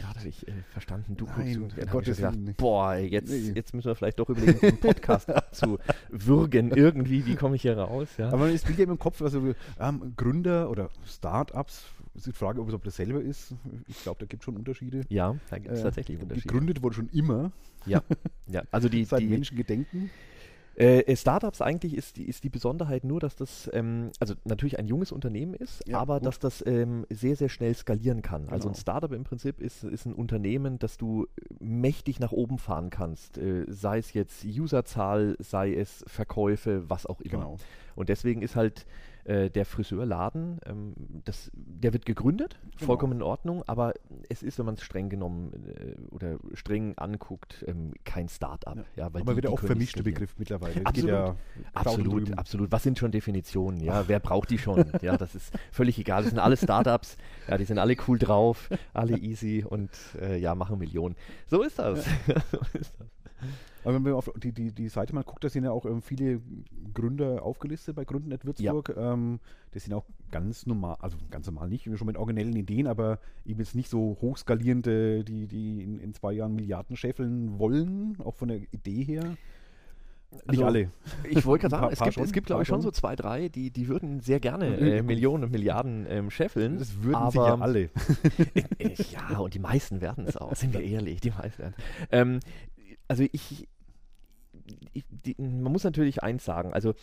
[0.71, 1.77] verstanden, du nein, guckst.
[1.77, 2.57] Dann Gott, ich gedacht, nicht.
[2.57, 6.71] boah, jetzt, jetzt müssen wir vielleicht doch überlegen, den Podcast zu würgen.
[6.71, 8.07] Irgendwie, wie komme ich hier raus?
[8.17, 8.27] Ja?
[8.27, 11.85] Aber man ist wieder im Kopf, also ähm, Gründer oder Startups
[12.17, 13.53] ist die Frage, ob es ob das selber ist.
[13.87, 15.01] Ich glaube, da gibt es schon Unterschiede.
[15.09, 16.47] Ja, da gibt es äh, tatsächlich Unterschiede.
[16.47, 17.51] Gegründet wurde schon immer.
[17.85, 18.03] Ja,
[18.47, 18.63] ja.
[18.71, 19.05] also die.
[19.05, 20.09] Seit die, Menschengedenken.
[20.77, 24.77] Äh, äh, Startups eigentlich ist die, ist die Besonderheit nur, dass das ähm, also natürlich
[24.77, 26.27] ein junges Unternehmen ist, ja, aber gut.
[26.27, 28.43] dass das ähm, sehr, sehr schnell skalieren kann.
[28.43, 28.53] Genau.
[28.53, 31.25] Also ein Startup im Prinzip ist, ist ein Unternehmen, das du
[31.59, 33.39] mächtig nach oben fahren kannst.
[33.39, 37.31] Äh, sei es jetzt Userzahl, sei es Verkäufe, was auch immer.
[37.31, 37.57] Genau.
[37.95, 38.85] Und deswegen ist halt
[39.27, 40.93] äh, der Friseurladen, ähm,
[41.25, 42.85] das, der wird gegründet, genau.
[42.85, 43.93] vollkommen in Ordnung, aber
[44.29, 48.77] es ist, wenn man es streng genommen äh, oder streng anguckt, ähm, kein Start-up.
[48.77, 48.83] Ja.
[48.95, 50.85] Ja, aber die, wieder auch vermischte Begriff mittlerweile.
[50.85, 51.35] Absolut, ja
[51.73, 52.71] absolut, absolut.
[52.71, 53.79] Was sind schon Definitionen?
[53.81, 54.85] Ja, wer braucht die schon?
[55.01, 56.23] ja, das ist völlig egal.
[56.23, 60.55] Das sind alle Startups, ja, die sind alle cool drauf, alle easy und äh, ja,
[60.55, 61.15] machen Millionen.
[61.47, 62.05] So ist das.
[62.51, 63.07] so ist das.
[63.83, 66.01] Aber wenn man auf die, die, die Seite mal guckt, da sind ja auch ähm,
[66.01, 66.41] viele
[66.93, 68.93] Gründer aufgelistet bei Gründen Würzburg.
[68.95, 69.13] Ja.
[69.13, 69.39] Ähm,
[69.71, 73.59] das sind auch ganz normal, also ganz normal nicht, schon mit originellen Ideen, aber eben
[73.59, 78.47] jetzt nicht so hochskalierende, die, die in, in zwei Jahren Milliarden scheffeln wollen, auch von
[78.47, 79.37] der Idee her.
[80.31, 80.91] Nicht also, alle.
[81.29, 83.71] Ich wollte gerade sagen, es gibt, es gibt glaube ich, schon so zwei, drei, die,
[83.71, 86.79] die würden sehr gerne äh, Millionen und Milliarden ähm, scheffeln.
[86.79, 87.89] Das würden aber, ja alle.
[89.11, 91.75] ja, und die meisten werden es auch, sind wir ehrlich, die meisten werden
[92.11, 92.39] ähm,
[93.07, 93.67] Also ich,
[94.93, 96.93] ich die, man muss natürlich eins sagen, also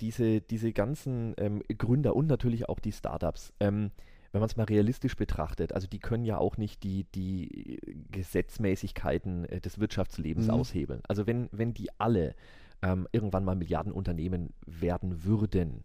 [0.00, 3.90] diese, diese ganzen ähm, Gründer und natürlich auch die Startups, ähm,
[4.32, 9.44] wenn man es mal realistisch betrachtet, also die können ja auch nicht die, die Gesetzmäßigkeiten
[9.46, 10.54] äh, des Wirtschaftslebens mhm.
[10.54, 11.00] aushebeln.
[11.08, 12.34] Also wenn, wenn die alle
[12.82, 15.84] ähm, irgendwann mal Milliardenunternehmen werden würden,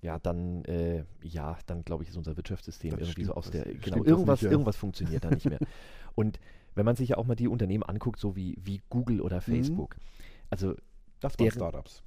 [0.00, 3.50] ja, dann, äh, ja, dann glaube ich, ist unser Wirtschaftssystem das irgendwie stimmt, so aus
[3.50, 5.60] der, genau, irgendwas, irgendwas funktioniert da nicht mehr.
[6.16, 6.40] Und
[6.74, 9.42] wenn man sich ja auch mal die Unternehmen anguckt, so wie, wie Google oder mhm.
[9.42, 10.02] Facebook, mhm.
[10.50, 10.74] also
[11.20, 12.02] das waren deren, Startups.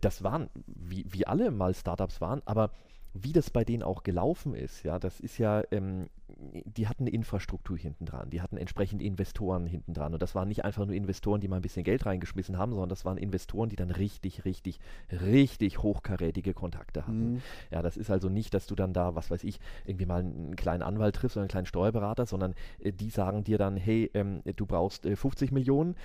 [0.00, 2.70] Das waren, wie, wie alle mal Startups waren, aber
[3.14, 7.10] wie das bei denen auch gelaufen ist, ja, das ist ja, ähm, die hatten eine
[7.10, 10.12] Infrastruktur hinten dran, die hatten entsprechend Investoren hinten dran.
[10.12, 12.90] Und das waren nicht einfach nur Investoren, die mal ein bisschen Geld reingeschmissen haben, sondern
[12.90, 14.78] das waren Investoren, die dann richtig, richtig,
[15.10, 17.34] richtig hochkarätige Kontakte hatten.
[17.34, 17.42] Mhm.
[17.70, 20.56] Ja, das ist also nicht, dass du dann da, was weiß ich, irgendwie mal einen
[20.56, 24.42] kleinen Anwalt triffst oder einen kleinen Steuerberater, sondern äh, die sagen dir dann, hey, ähm,
[24.44, 25.96] du brauchst äh, 50 Millionen,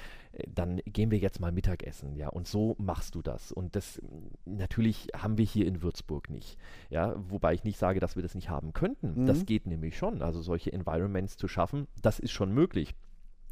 [0.47, 3.51] dann gehen wir jetzt mal Mittagessen, ja, und so machst du das.
[3.51, 4.01] Und das
[4.45, 6.57] natürlich haben wir hier in Würzburg nicht,
[6.89, 9.21] ja, wobei ich nicht sage, dass wir das nicht haben könnten.
[9.21, 9.25] Mhm.
[9.25, 10.21] Das geht nämlich schon.
[10.21, 12.95] Also solche Environments zu schaffen, das ist schon möglich.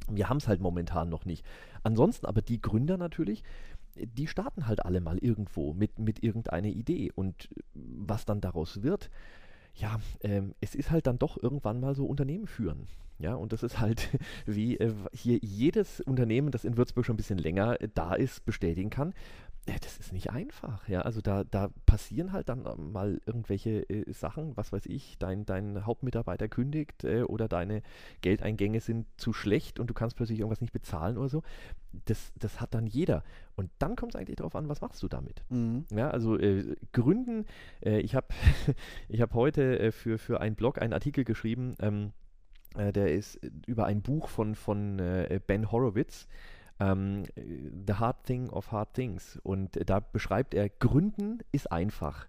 [0.10, 1.46] Wir haben es halt momentan noch nicht.
[1.84, 3.44] Ansonsten aber die Gründer natürlich,
[3.96, 7.12] die starten halt alle mal irgendwo mit, mit irgendeiner Idee.
[7.14, 9.10] Und was dann daraus wird,
[9.76, 12.88] ja, ähm, es ist halt dann doch irgendwann mal so Unternehmen führen.
[13.20, 14.10] Ja, und das ist halt,
[14.46, 18.46] wie äh, hier jedes Unternehmen, das in Würzburg schon ein bisschen länger äh, da ist,
[18.46, 19.14] bestätigen kann.
[19.68, 21.02] Ja, das ist nicht einfach, ja.
[21.02, 25.46] Also da, da passieren halt dann ähm, mal irgendwelche äh, Sachen, was weiß ich, dein,
[25.46, 27.84] dein Hauptmitarbeiter kündigt äh, oder deine
[28.22, 31.44] Geldeingänge sind zu schlecht und du kannst plötzlich irgendwas nicht bezahlen oder so.
[32.06, 33.24] Das, das hat dann jeder.
[33.56, 35.44] Und dann kommt es eigentlich darauf an, was machst du damit?
[35.50, 35.86] Mhm.
[35.92, 37.46] Ja, also äh, Gründen,
[37.82, 38.28] äh, ich habe
[39.10, 42.19] ich hab heute äh, für, für einen Blog einen Artikel geschrieben, ähm, äh,
[42.76, 44.98] der ist über ein Buch von, von
[45.48, 46.28] Ben Horowitz
[46.80, 49.40] ähm, The Hard Thing of Hard Things.
[49.44, 52.28] Und äh, da beschreibt er, Gründen ist einfach.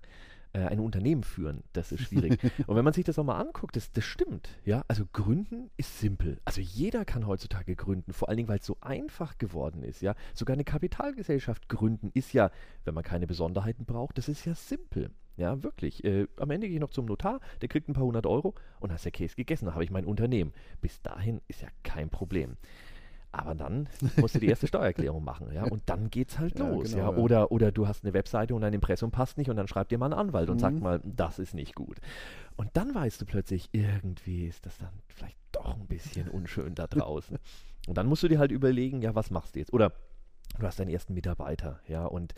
[0.52, 2.40] Äh, ein Unternehmen führen, das ist schwierig.
[2.66, 4.48] und wenn man sich das auch mal anguckt, das, das stimmt.
[4.64, 6.40] Ja, also Gründen ist simpel.
[6.44, 10.02] Also jeder kann heutzutage gründen, vor allen Dingen, weil es so einfach geworden ist.
[10.02, 12.50] Ja, sogar eine Kapitalgesellschaft gründen ist ja,
[12.84, 15.12] wenn man keine Besonderheiten braucht, das ist ja simpel.
[15.40, 16.04] Ja, wirklich.
[16.04, 18.92] Äh, am Ende gehe ich noch zum Notar, der kriegt ein paar hundert Euro und
[18.92, 20.52] ist der Käse gegessen, dann habe ich mein Unternehmen.
[20.82, 22.58] Bis dahin ist ja kein Problem.
[23.32, 26.90] Aber dann musst du die erste Steuererklärung machen, ja, und dann geht's halt ja, los,
[26.90, 27.18] genau, ja.
[27.18, 29.98] Oder, oder du hast eine Webseite und dein Impressum passt nicht und dann schreibt dir
[29.98, 30.52] mal ein Anwalt mhm.
[30.52, 31.98] und sagt mal, das ist nicht gut.
[32.56, 36.86] Und dann weißt du plötzlich, irgendwie ist das dann vielleicht doch ein bisschen unschön da
[36.86, 37.38] draußen.
[37.86, 39.72] Und dann musst du dir halt überlegen, ja, was machst du jetzt?
[39.72, 39.94] Oder
[40.58, 42.34] du hast deinen ersten Mitarbeiter, ja, und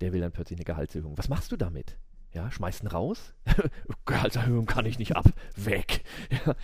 [0.00, 1.18] der will dann plötzlich eine Gehaltserhöhung.
[1.18, 1.98] Was machst du damit?
[2.32, 3.34] Ja, schmeißt ihn raus?
[4.06, 5.26] Gehaltserhöhung kann ich nicht ab.
[5.56, 6.02] Weg.
[6.46, 6.54] Ja,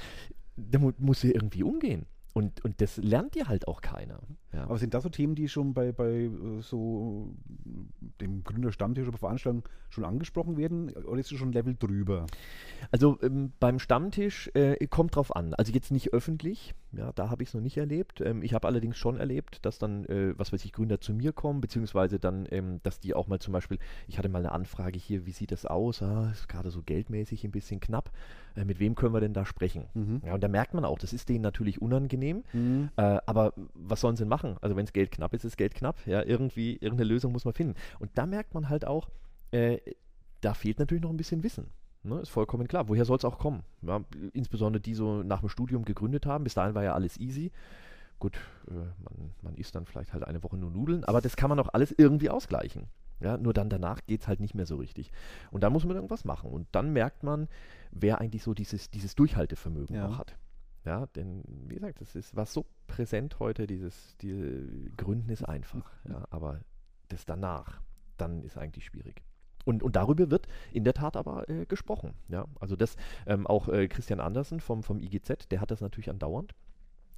[0.57, 2.07] da mu musst du irgendwie umgehen.
[2.39, 4.21] Und, und das lernt dir halt auch keiner.
[4.53, 4.63] Ja.
[4.63, 7.35] Aber sind das so Themen, die schon bei, bei äh, so
[8.21, 10.91] dem Gründerstammtisch oder Veranstaltungen schon angesprochen werden?
[10.91, 12.27] Oder ist es schon ein Level drüber?
[12.93, 15.53] Also ähm, beim Stammtisch äh, kommt drauf an.
[15.55, 18.21] Also jetzt nicht öffentlich, ja, da habe ich es noch nicht erlebt.
[18.21, 21.33] Ähm, ich habe allerdings schon erlebt, dass dann, äh, was weiß ich, Gründer zu mir
[21.33, 24.99] kommen, beziehungsweise dann, ähm, dass die auch mal zum Beispiel, ich hatte mal eine Anfrage
[24.99, 26.03] hier, wie sieht das aus?
[26.03, 28.13] Ah, ist gerade so geldmäßig ein bisschen knapp.
[28.59, 29.85] Äh, mit wem können wir denn da sprechen?
[29.95, 30.23] Mhm.
[30.25, 32.91] Ja, und da merkt man auch, das ist denen natürlich unangenehm, mhm.
[32.97, 34.57] Äh, aber was sollen sie denn machen?
[34.61, 36.05] Also wenn es Geld knapp ist, ist Geld knapp.
[36.07, 37.75] Ja, irgendwie, irgendeine Lösung muss man finden.
[37.99, 39.11] Und da merkt man halt auch,
[39.53, 39.79] äh,
[40.41, 41.69] da fehlt natürlich noch ein bisschen Wissen.
[42.05, 42.89] Ne, ist vollkommen klar.
[42.89, 43.63] Woher soll es auch kommen?
[43.83, 44.01] Ja,
[44.33, 46.45] insbesondere die so nach dem Studium gegründet haben.
[46.45, 47.51] Bis dahin war ja alles easy.
[48.19, 51.49] Gut, äh, man, man isst dann vielleicht halt eine Woche nur Nudeln, aber das kann
[51.51, 52.87] man auch alles irgendwie ausgleichen.
[53.21, 55.11] Ja, nur dann danach geht es halt nicht mehr so richtig.
[55.51, 56.51] Und dann muss man irgendwas machen.
[56.51, 57.49] Und dann merkt man,
[57.91, 60.09] wer eigentlich so dieses, dieses Durchhaltevermögen ja.
[60.09, 60.37] auch hat.
[60.85, 65.91] Ja, denn wie gesagt, das ist was so präsent heute, dieses die Gründen ist einfach.
[66.09, 66.61] Ja, aber
[67.09, 67.83] das danach,
[68.17, 69.23] dann ist eigentlich schwierig.
[69.65, 72.15] Und, und darüber wird in der Tat aber äh, gesprochen.
[72.29, 72.47] Ja?
[72.59, 76.55] Also das ähm, auch äh, Christian Andersen vom, vom IGZ, der hat das natürlich andauernd.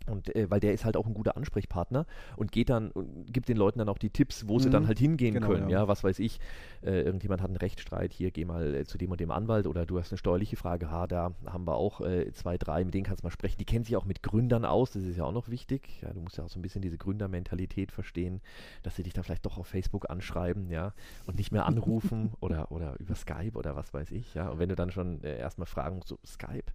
[0.07, 3.49] Und äh, weil der ist halt auch ein guter Ansprechpartner und geht dann und gibt
[3.49, 4.61] den Leuten dann auch die Tipps, wo mhm.
[4.61, 5.69] sie dann halt hingehen genau, können.
[5.69, 5.81] Ja.
[5.81, 5.89] ja.
[5.89, 6.41] was weiß ich,
[6.83, 9.87] äh, irgendjemand hat einen Rechtsstreit, hier geh mal äh, zu dem und dem Anwalt oder
[9.87, 13.05] du hast eine steuerliche Frage, ha, da haben wir auch äh, zwei, drei, mit denen
[13.05, 13.59] kannst du mal sprechen.
[13.59, 16.01] Die kennen sich auch mit Gründern aus, das ist ja auch noch wichtig.
[16.03, 18.41] Ja, du musst ja auch so ein bisschen diese Gründermentalität verstehen,
[18.83, 20.93] dass sie dich dann vielleicht doch auf Facebook anschreiben, ja,
[21.27, 24.49] und nicht mehr anrufen oder, oder über Skype oder was weiß ich, ja.
[24.49, 26.73] Und wenn du dann schon äh, erstmal fragen musst, so Skype,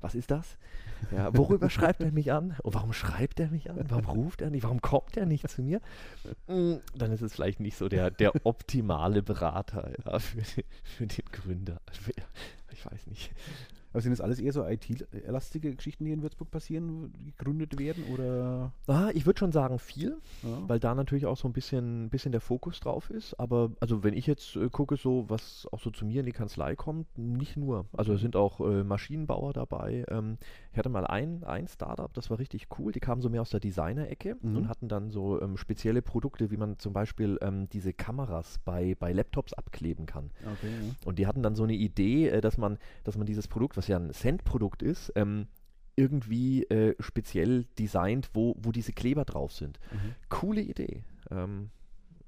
[0.00, 0.56] was ist das?
[1.12, 2.56] Ja, worüber schreibt er mich an?
[2.62, 3.84] Und warum schreibt er mich an?
[3.88, 4.64] Warum ruft er nicht?
[4.64, 5.80] Warum kommt er nicht zu mir?
[6.46, 10.42] Hm, dann ist es vielleicht nicht so der, der optimale Berater ja, für,
[10.82, 11.80] für den Gründer.
[12.72, 13.32] Ich weiß nicht.
[13.92, 18.04] Also sind das alles eher so IT-lastige Geschichten, die in Würzburg passieren, die gegründet werden?
[18.12, 18.72] Oder?
[18.86, 20.68] Ah, ich würde schon sagen viel, ja.
[20.68, 23.34] weil da natürlich auch so ein bisschen, bisschen der Fokus drauf ist.
[23.40, 26.32] Aber also wenn ich jetzt äh, gucke, so was auch so zu mir in die
[26.32, 27.86] Kanzlei kommt, nicht nur.
[27.92, 30.04] Also es sind auch äh, Maschinenbauer dabei.
[30.08, 30.38] Ähm,
[30.78, 32.92] ich hatte mal ein, ein Startup, das war richtig cool.
[32.92, 34.56] Die kamen so mehr aus der Designer-Ecke mhm.
[34.56, 38.94] und hatten dann so ähm, spezielle Produkte, wie man zum Beispiel ähm, diese Kameras bei,
[38.94, 40.30] bei Laptops abkleben kann.
[40.44, 40.94] Okay, ja.
[41.04, 43.88] Und die hatten dann so eine Idee, äh, dass man, dass man dieses Produkt was
[43.88, 45.48] ja ein Cent-Produkt ist, ähm,
[45.96, 49.80] irgendwie äh, speziell designt, wo, wo diese Kleber drauf sind.
[49.90, 50.14] Mhm.
[50.28, 51.02] Coole Idee.
[51.28, 51.70] Ähm,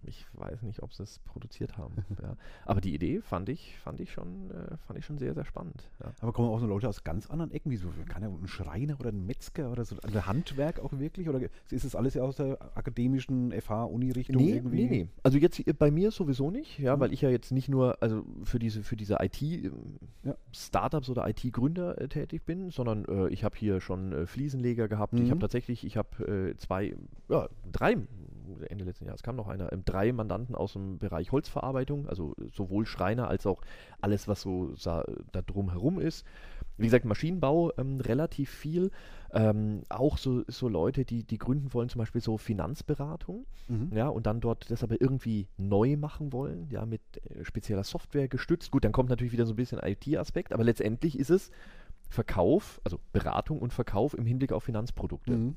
[0.05, 1.95] ich weiß nicht, ob sie es produziert haben.
[2.23, 2.37] ja.
[2.65, 5.91] Aber die Idee fand ich, fand ich schon, äh, fand ich schon sehr, sehr spannend.
[6.03, 6.13] Ja.
[6.21, 8.99] Aber kommen auch so Leute aus ganz anderen Ecken, wie so kann ja ein Schreiner
[8.99, 11.29] oder ein Metzger oder so, ein Handwerk auch wirklich?
[11.29, 14.85] Oder ist das alles ja aus der akademischen FH-Uni-Richtung nee, irgendwie?
[14.85, 15.09] Nee, nee.
[15.23, 17.01] Also jetzt bei mir sowieso nicht, ja, mhm.
[17.01, 21.13] weil ich ja jetzt nicht nur also für diese, für diese IT-Startups ja.
[21.13, 25.13] oder IT-Gründer äh, tätig bin, sondern äh, ich habe hier schon äh, Fliesenleger gehabt.
[25.13, 25.25] Mhm.
[25.25, 26.95] Ich habe tatsächlich, ich habe äh, zwei,
[27.29, 27.97] ja, drei
[28.69, 32.87] Ende letzten Jahres kam noch einer, ähm, drei Mandanten aus dem Bereich Holzverarbeitung, also sowohl
[32.87, 33.63] Schreiner als auch
[34.01, 36.25] alles, was so da drumherum ist.
[36.81, 38.91] Wie gesagt, Maschinenbau ähm, relativ viel.
[39.33, 43.91] Ähm, auch so, so Leute, die, die gründen wollen, zum Beispiel so Finanzberatung, mhm.
[43.95, 48.27] ja, und dann dort das aber irgendwie neu machen wollen, ja, mit äh, spezieller Software
[48.27, 48.73] gestützt.
[48.73, 51.51] Gut, dann kommt natürlich wieder so ein bisschen IT-Aspekt, aber letztendlich ist es
[52.09, 55.33] Verkauf, also Beratung und Verkauf im Hinblick auf Finanzprodukte.
[55.37, 55.57] Mhm.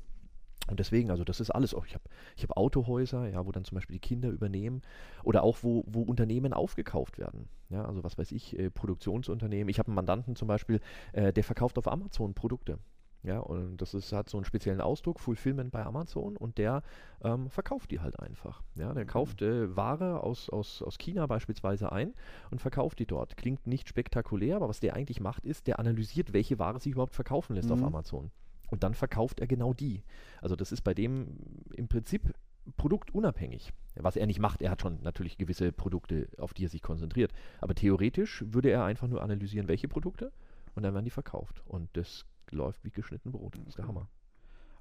[0.68, 1.86] Und deswegen, also das ist alles auch.
[1.86, 2.04] Ich habe
[2.36, 4.82] ich hab Autohäuser, ja, wo dann zum Beispiel die Kinder übernehmen
[5.22, 7.48] oder auch wo, wo Unternehmen aufgekauft werden.
[7.68, 9.68] Ja, also was weiß ich, äh, Produktionsunternehmen.
[9.68, 10.80] Ich habe einen Mandanten zum Beispiel,
[11.12, 12.78] äh, der verkauft auf Amazon Produkte.
[13.24, 16.82] Ja, und das ist, hat so einen speziellen Ausdruck, Fulfillment bei Amazon und der
[17.22, 18.62] ähm, verkauft die halt einfach.
[18.74, 19.08] Ja, der mhm.
[19.08, 22.12] kauft äh, Ware aus, aus, aus China beispielsweise ein
[22.50, 23.38] und verkauft die dort.
[23.38, 27.14] Klingt nicht spektakulär, aber was der eigentlich macht, ist, der analysiert, welche Ware sich überhaupt
[27.14, 27.76] verkaufen lässt mhm.
[27.76, 28.30] auf Amazon.
[28.74, 30.02] Und dann verkauft er genau die.
[30.42, 31.28] Also das ist bei dem
[31.76, 32.34] im Prinzip
[32.76, 33.72] produktunabhängig.
[33.94, 37.32] Was er nicht macht, er hat schon natürlich gewisse Produkte, auf die er sich konzentriert.
[37.60, 40.32] Aber theoretisch würde er einfach nur analysieren, welche Produkte
[40.74, 41.62] und dann werden die verkauft.
[41.66, 43.56] Und das läuft wie geschnitten Brot.
[43.60, 44.08] Das ist der Hammer.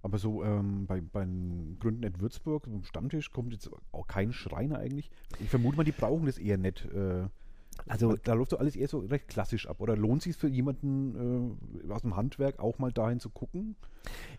[0.01, 4.79] Aber so ähm, bei, beim Gründen in Würzburg, so Stammtisch, kommt jetzt auch kein Schreiner
[4.79, 5.11] eigentlich.
[5.39, 6.85] Ich vermute mal, die brauchen das eher nicht.
[6.85, 7.27] Äh
[7.87, 9.79] also da läuft so alles eher so recht klassisch ab.
[9.79, 11.57] Oder lohnt es sich für jemanden
[11.87, 13.75] äh, aus dem Handwerk auch mal dahin zu gucken?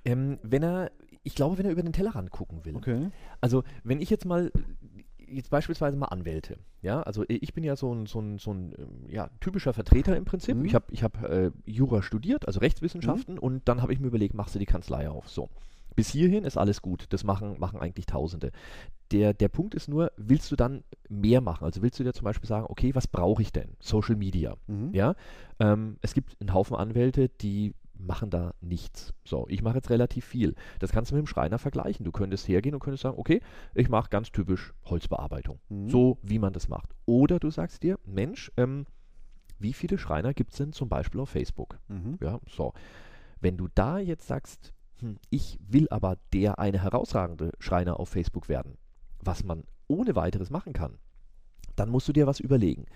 [0.05, 0.91] Ähm, wenn er,
[1.23, 2.77] ich glaube, wenn er über den Tellerrand gucken will.
[2.77, 3.11] Okay.
[3.41, 4.51] Also wenn ich jetzt mal
[5.27, 6.59] jetzt beispielsweise mal Anwälte.
[6.83, 10.17] Ja, also ich bin ja so ein, so ein, so ein ähm, ja, typischer Vertreter
[10.17, 10.57] im Prinzip.
[10.57, 10.65] Mhm.
[10.65, 13.41] Ich habe ich hab, äh, Jura studiert, also Rechtswissenschaften, mhm.
[13.41, 15.29] und dann habe ich mir überlegt, machst du die Kanzlei auf.
[15.29, 15.49] So.
[15.95, 17.07] Bis hierhin ist alles gut.
[17.11, 18.51] Das machen, machen eigentlich Tausende.
[19.11, 21.65] Der, der Punkt ist nur, willst du dann mehr machen?
[21.65, 23.77] Also willst du dir zum Beispiel sagen, okay, was brauche ich denn?
[23.81, 24.57] Social Media.
[24.67, 24.91] Mhm.
[24.93, 25.15] Ja?
[25.61, 29.15] Ähm, es gibt einen Haufen Anwälte, die machen da nichts.
[29.25, 30.55] So, ich mache jetzt relativ viel.
[30.79, 32.05] Das kannst du mit dem Schreiner vergleichen.
[32.05, 33.41] Du könntest hergehen und könntest sagen, okay,
[33.75, 35.61] ich mache ganz typisch Holzbearbeitung.
[35.69, 35.89] Mhm.
[35.89, 36.91] So, wie man das macht.
[37.07, 38.87] Oder du sagst dir, Mensch, ähm,
[39.59, 41.79] wie viele Schreiner gibt es denn zum Beispiel auf Facebook?
[41.89, 42.19] Mhm.
[42.21, 42.73] Ja, so.
[43.41, 48.49] Wenn du da jetzt sagst, hm, ich will aber der eine herausragende Schreiner auf Facebook
[48.49, 48.79] werden,
[49.21, 50.99] was man ohne weiteres machen kann,
[51.77, 52.87] dann musst du dir was überlegen.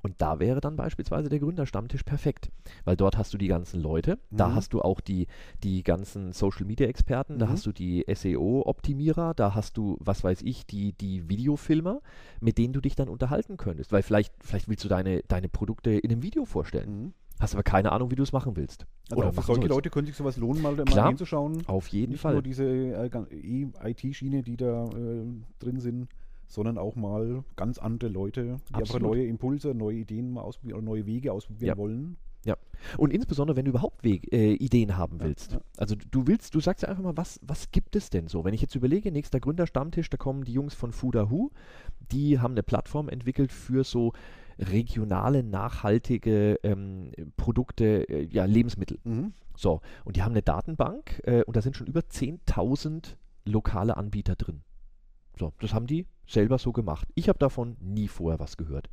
[0.00, 2.50] Und da wäre dann beispielsweise der Gründerstammtisch perfekt,
[2.84, 4.36] weil dort hast du die ganzen Leute, mhm.
[4.36, 5.26] da hast du auch die,
[5.64, 7.38] die ganzen Social-Media-Experten, mhm.
[7.38, 12.00] da hast du die SEO-Optimierer, da hast du, was weiß ich, die, die Videofilmer,
[12.40, 15.90] mit denen du dich dann unterhalten könntest, weil vielleicht, vielleicht willst du deine, deine Produkte
[15.90, 17.02] in einem Video vorstellen.
[17.02, 17.12] Mhm.
[17.40, 18.86] Hast aber keine Ahnung, wie du es machen willst.
[19.10, 19.74] Also Oder für solche sollst.
[19.74, 21.66] Leute könnte sich sowas lohnen, mal, Klar, mal hinzuschauen.
[21.66, 22.34] Auf jeden Nicht Fall.
[22.34, 25.24] Nicht nur diese äh, IT-Schiene, die da äh,
[25.60, 26.08] drin sind,
[26.48, 28.80] sondern auch mal ganz andere Leute, die Absolut.
[28.80, 31.76] einfach neue Impulse, neue Ideen mal ausprobieren, neue Wege ausprobieren ja.
[31.76, 32.16] wollen.
[32.44, 32.56] Ja.
[32.96, 35.52] Und insbesondere, wenn du überhaupt Weg, äh, Ideen haben willst.
[35.52, 35.64] Ja, ja.
[35.76, 38.44] Also du willst, du sagst ja einfach mal, was, was gibt es denn so?
[38.44, 41.50] Wenn ich jetzt überlege, nächster Gründerstammtisch, da kommen die Jungs von Fudahu,
[42.10, 44.12] die haben eine Plattform entwickelt für so
[44.58, 48.98] regionale, nachhaltige ähm, Produkte, äh, ja, Lebensmittel.
[49.04, 49.32] Mhm.
[49.56, 54.36] So, und die haben eine Datenbank äh, und da sind schon über 10.000 lokale Anbieter
[54.36, 54.62] drin.
[55.36, 57.08] So, das haben die selber so gemacht.
[57.14, 58.88] Ich habe davon nie vorher was gehört.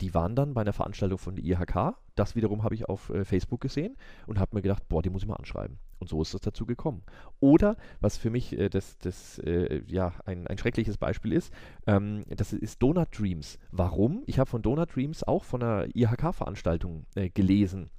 [0.00, 1.96] Die waren dann bei einer Veranstaltung von der IHK.
[2.14, 5.22] Das wiederum habe ich auf äh, Facebook gesehen und habe mir gedacht, boah, die muss
[5.22, 5.78] ich mal anschreiben.
[5.98, 7.02] Und so ist es dazu gekommen.
[7.40, 11.52] Oder, was für mich äh, das, das äh, ja, ein, ein schreckliches Beispiel ist,
[11.86, 13.58] ähm, das ist Donut Dreams.
[13.72, 14.22] Warum?
[14.26, 17.90] Ich habe von Donut Dreams auch von einer IHK-Veranstaltung äh, gelesen.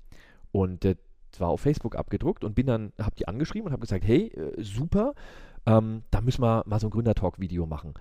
[0.52, 0.96] Und äh,
[1.32, 4.62] zwar auf Facebook abgedruckt und bin dann, habe die angeschrieben und habe gesagt, hey, äh,
[4.62, 5.14] super,
[5.66, 7.94] ähm, da müssen wir mal so ein Gründertalk-Video machen.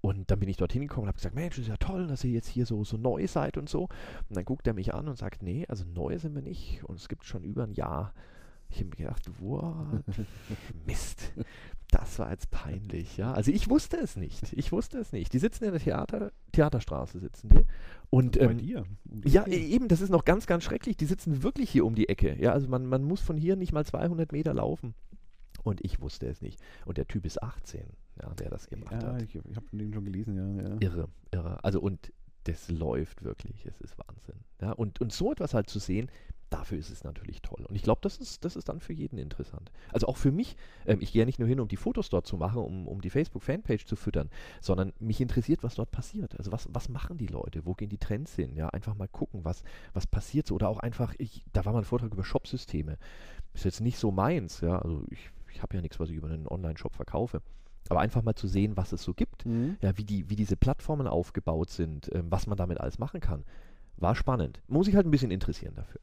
[0.00, 2.30] Und dann bin ich dorthin gekommen und habe gesagt, Mensch, ist ja toll, dass ihr
[2.30, 3.84] jetzt hier so, so neu seid und so.
[4.28, 6.84] Und dann guckt er mich an und sagt, nee, also neu sind wir nicht.
[6.84, 8.12] Und es gibt schon über ein Jahr.
[8.68, 9.74] Ich habe mir gedacht, wow,
[10.86, 11.32] Mist,
[11.90, 13.32] das war jetzt peinlich, ja.
[13.32, 14.52] Also ich wusste es nicht.
[14.52, 15.32] Ich wusste es nicht.
[15.32, 17.64] Die sitzen in der Theater, Theaterstraße, sitzen die.
[18.10, 18.84] Und also bei ähm, dir?
[19.24, 19.56] ja, Ecke.
[19.56, 20.96] eben, das ist noch ganz, ganz schrecklich.
[20.96, 22.36] Die sitzen wirklich hier um die Ecke.
[22.40, 24.94] Ja, also man, man muss von hier nicht mal 200 Meter laufen.
[25.62, 26.60] Und ich wusste es nicht.
[26.84, 27.82] Und der Typ ist 18,
[28.22, 29.22] ja, der das gemacht ja, hat.
[29.22, 30.76] Ich, ich habe dem schon gelesen, ja, ja.
[30.80, 31.62] Irre, irre.
[31.64, 32.12] Also und
[32.44, 33.66] das läuft wirklich.
[33.66, 34.36] Es ist Wahnsinn.
[34.60, 36.10] Ja, und, und so etwas halt zu sehen,
[36.50, 37.64] dafür ist es natürlich toll.
[37.66, 39.70] Und ich glaube, das ist, das ist dann für jeden interessant.
[39.92, 40.56] Also auch für mich,
[40.86, 43.00] ähm, ich gehe ja nicht nur hin, um die Fotos dort zu machen, um, um
[43.00, 44.30] die Facebook-Fanpage zu füttern,
[44.60, 46.36] sondern mich interessiert, was dort passiert.
[46.38, 47.66] Also was, was machen die Leute?
[47.66, 48.54] Wo gehen die Trends hin?
[48.54, 50.54] Ja, einfach mal gucken, was, was passiert so.
[50.54, 52.96] Oder auch einfach, ich, da war mal ein Vortrag über Shop-Systeme.
[53.54, 54.78] Ist jetzt nicht so meins, ja.
[54.78, 57.42] Also ich, ich habe ja nichts, was ich über einen Online-Shop verkaufe.
[57.88, 59.76] Aber einfach mal zu sehen, was es so gibt, mhm.
[59.80, 63.44] ja, wie, die, wie diese Plattformen aufgebaut sind, ähm, was man damit alles machen kann,
[63.96, 64.60] war spannend.
[64.68, 66.00] Muss ich halt ein bisschen interessieren dafür.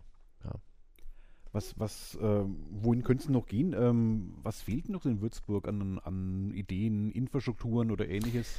[1.53, 3.73] Was, was, äh, wohin könnte es noch gehen?
[3.77, 8.57] Ähm, was fehlt noch in Würzburg an, an Ideen, Infrastrukturen oder ähnliches?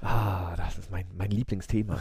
[0.00, 1.98] Ah, das ist mein, mein Lieblingsthema.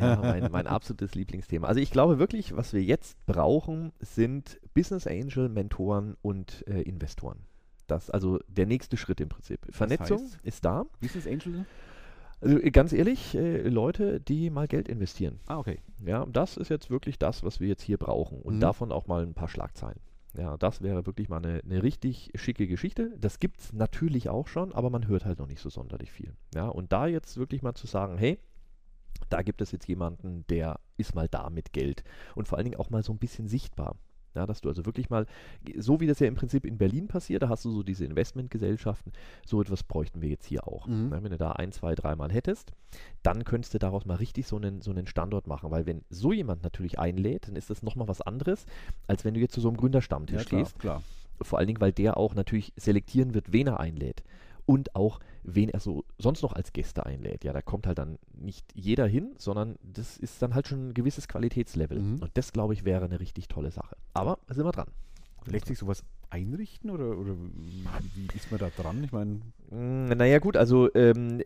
[0.00, 1.66] ja, mein, mein absolutes Lieblingsthema.
[1.66, 7.40] Also ich glaube wirklich, was wir jetzt brauchen, sind Business Angel, Mentoren und äh, Investoren.
[7.86, 9.66] Das also der nächste Schritt im Prinzip.
[9.70, 10.84] Vernetzung heißt, ist da.
[11.00, 11.66] Business Angel?
[12.40, 15.40] Also äh, ganz ehrlich, äh, Leute, die mal Geld investieren.
[15.46, 15.80] Ah, okay.
[16.04, 18.40] Ja, das ist jetzt wirklich das, was wir jetzt hier brauchen.
[18.42, 18.60] Und mhm.
[18.60, 19.98] davon auch mal ein paar Schlagzeilen.
[20.36, 23.12] Ja, das wäre wirklich mal eine, eine richtig schicke Geschichte.
[23.20, 26.34] Das gibt es natürlich auch schon, aber man hört halt noch nicht so sonderlich viel.
[26.54, 28.38] Ja, und da jetzt wirklich mal zu sagen, hey,
[29.28, 32.02] da gibt es jetzt jemanden, der ist mal da mit Geld
[32.34, 33.96] und vor allen Dingen auch mal so ein bisschen sichtbar.
[34.34, 35.26] Ja, dass du also wirklich mal,
[35.78, 39.12] so wie das ja im Prinzip in Berlin passiert, da hast du so diese Investmentgesellschaften,
[39.46, 40.86] so etwas bräuchten wir jetzt hier auch.
[40.86, 41.10] Mhm.
[41.12, 42.72] Ja, wenn du da ein, zwei, dreimal hättest,
[43.22, 46.32] dann könntest du daraus mal richtig so einen, so einen Standort machen, weil wenn so
[46.32, 48.66] jemand natürlich einlädt, dann ist das nochmal was anderes,
[49.06, 50.78] als wenn du jetzt zu so einem Gründerstammtisch ja, klar, gehst.
[50.78, 51.02] Klar.
[51.40, 54.22] Vor allen Dingen, weil der auch natürlich selektieren wird, wen er einlädt
[54.66, 57.44] und auch wen er so sonst noch als Gäste einlädt.
[57.44, 60.94] Ja, da kommt halt dann nicht jeder hin, sondern das ist dann halt schon ein
[60.94, 61.98] gewisses Qualitätslevel.
[61.98, 62.22] Mhm.
[62.22, 63.96] Und das, glaube ich, wäre eine richtig tolle Sache.
[64.14, 64.88] Aber sind wir dran.
[65.46, 69.04] Lässt sich sowas einrichten oder, oder wie, ist man da dran?
[69.04, 69.40] Ich meine.
[69.70, 71.42] Mm, naja, gut, also ähm,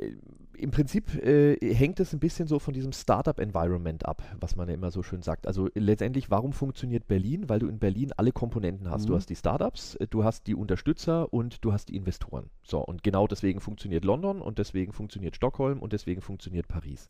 [0.59, 4.75] im Prinzip äh, hängt es ein bisschen so von diesem Startup-Environment ab, was man ja
[4.75, 5.47] immer so schön sagt.
[5.47, 7.49] Also letztendlich, warum funktioniert Berlin?
[7.49, 9.05] Weil du in Berlin alle Komponenten hast.
[9.05, 9.09] Mhm.
[9.09, 12.51] Du hast die Startups, äh, du hast die Unterstützer und du hast die Investoren.
[12.63, 17.09] So, und genau deswegen funktioniert London und deswegen funktioniert Stockholm und deswegen funktioniert Paris.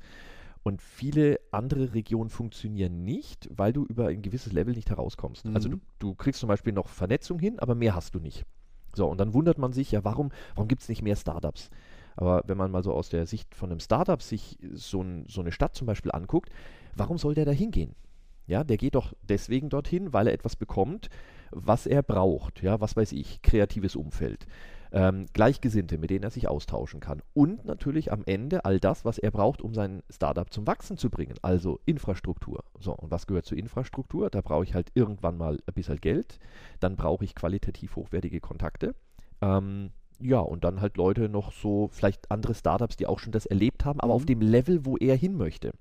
[0.62, 5.46] Und viele andere Regionen funktionieren nicht, weil du über ein gewisses Level nicht herauskommst.
[5.46, 5.56] Also mhm.
[5.56, 8.44] Also du, du kriegst zum Beispiel noch Vernetzung hin, aber mehr hast du nicht.
[8.94, 11.70] So, und dann wundert man sich, ja, warum, warum gibt es nicht mehr Startups?
[12.18, 15.40] Aber wenn man mal so aus der Sicht von einem Startup sich so, ein, so
[15.40, 16.50] eine Stadt zum Beispiel anguckt,
[16.94, 17.94] warum soll der da hingehen?
[18.46, 21.10] Ja, der geht doch deswegen dorthin, weil er etwas bekommt,
[21.50, 22.62] was er braucht.
[22.62, 24.46] Ja, was weiß ich, kreatives Umfeld
[24.92, 27.22] ähm, Gleichgesinnte, mit denen er sich austauschen kann.
[27.34, 31.10] Und natürlich am Ende all das, was er braucht, um sein Startup zum Wachsen zu
[31.10, 31.36] bringen.
[31.42, 32.64] Also Infrastruktur.
[32.78, 34.30] So, und was gehört zur Infrastruktur?
[34.30, 36.38] Da brauche ich halt irgendwann mal ein bisschen Geld.
[36.80, 38.94] Dann brauche ich qualitativ hochwertige Kontakte.
[39.40, 43.46] Ähm, ja, und dann halt Leute noch so, vielleicht andere Startups, die auch schon das
[43.46, 44.16] erlebt haben, aber mhm.
[44.16, 45.72] auf dem Level, wo er hin möchte.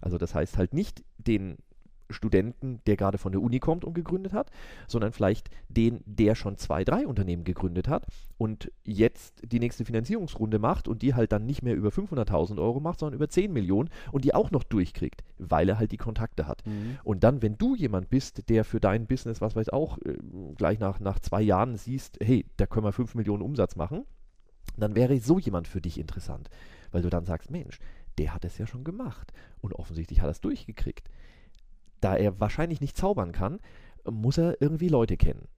[0.00, 1.56] Also das heißt halt nicht den
[2.10, 4.50] Studenten, der gerade von der Uni kommt und gegründet hat,
[4.86, 10.58] sondern vielleicht den, der schon zwei, drei Unternehmen gegründet hat und jetzt die nächste Finanzierungsrunde
[10.58, 13.90] macht und die halt dann nicht mehr über 500.000 Euro macht, sondern über 10 Millionen
[14.12, 16.64] und die auch noch durchkriegt, weil er halt die Kontakte hat.
[16.66, 16.98] Mhm.
[17.04, 20.16] Und dann, wenn du jemand bist, der für dein Business, was weiß auch, äh,
[20.56, 24.04] gleich nach, nach zwei Jahren siehst, hey, da können wir 5 Millionen Umsatz machen,
[24.76, 26.48] dann wäre so jemand für dich interessant,
[26.92, 27.78] weil du dann sagst, Mensch,
[28.18, 31.08] der hat es ja schon gemacht und offensichtlich hat er es durchgekriegt
[32.00, 33.60] da er wahrscheinlich nicht zaubern kann,
[34.08, 35.48] muss er irgendwie Leute kennen.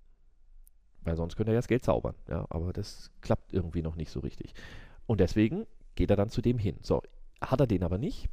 [1.03, 2.15] Weil sonst könnte er ja das Geld zaubern.
[2.29, 4.55] Ja, aber das klappt irgendwie noch nicht so richtig.
[5.07, 6.77] Und deswegen geht er dann zu dem hin.
[6.83, 7.03] So,
[7.41, 8.29] hat er den aber nicht,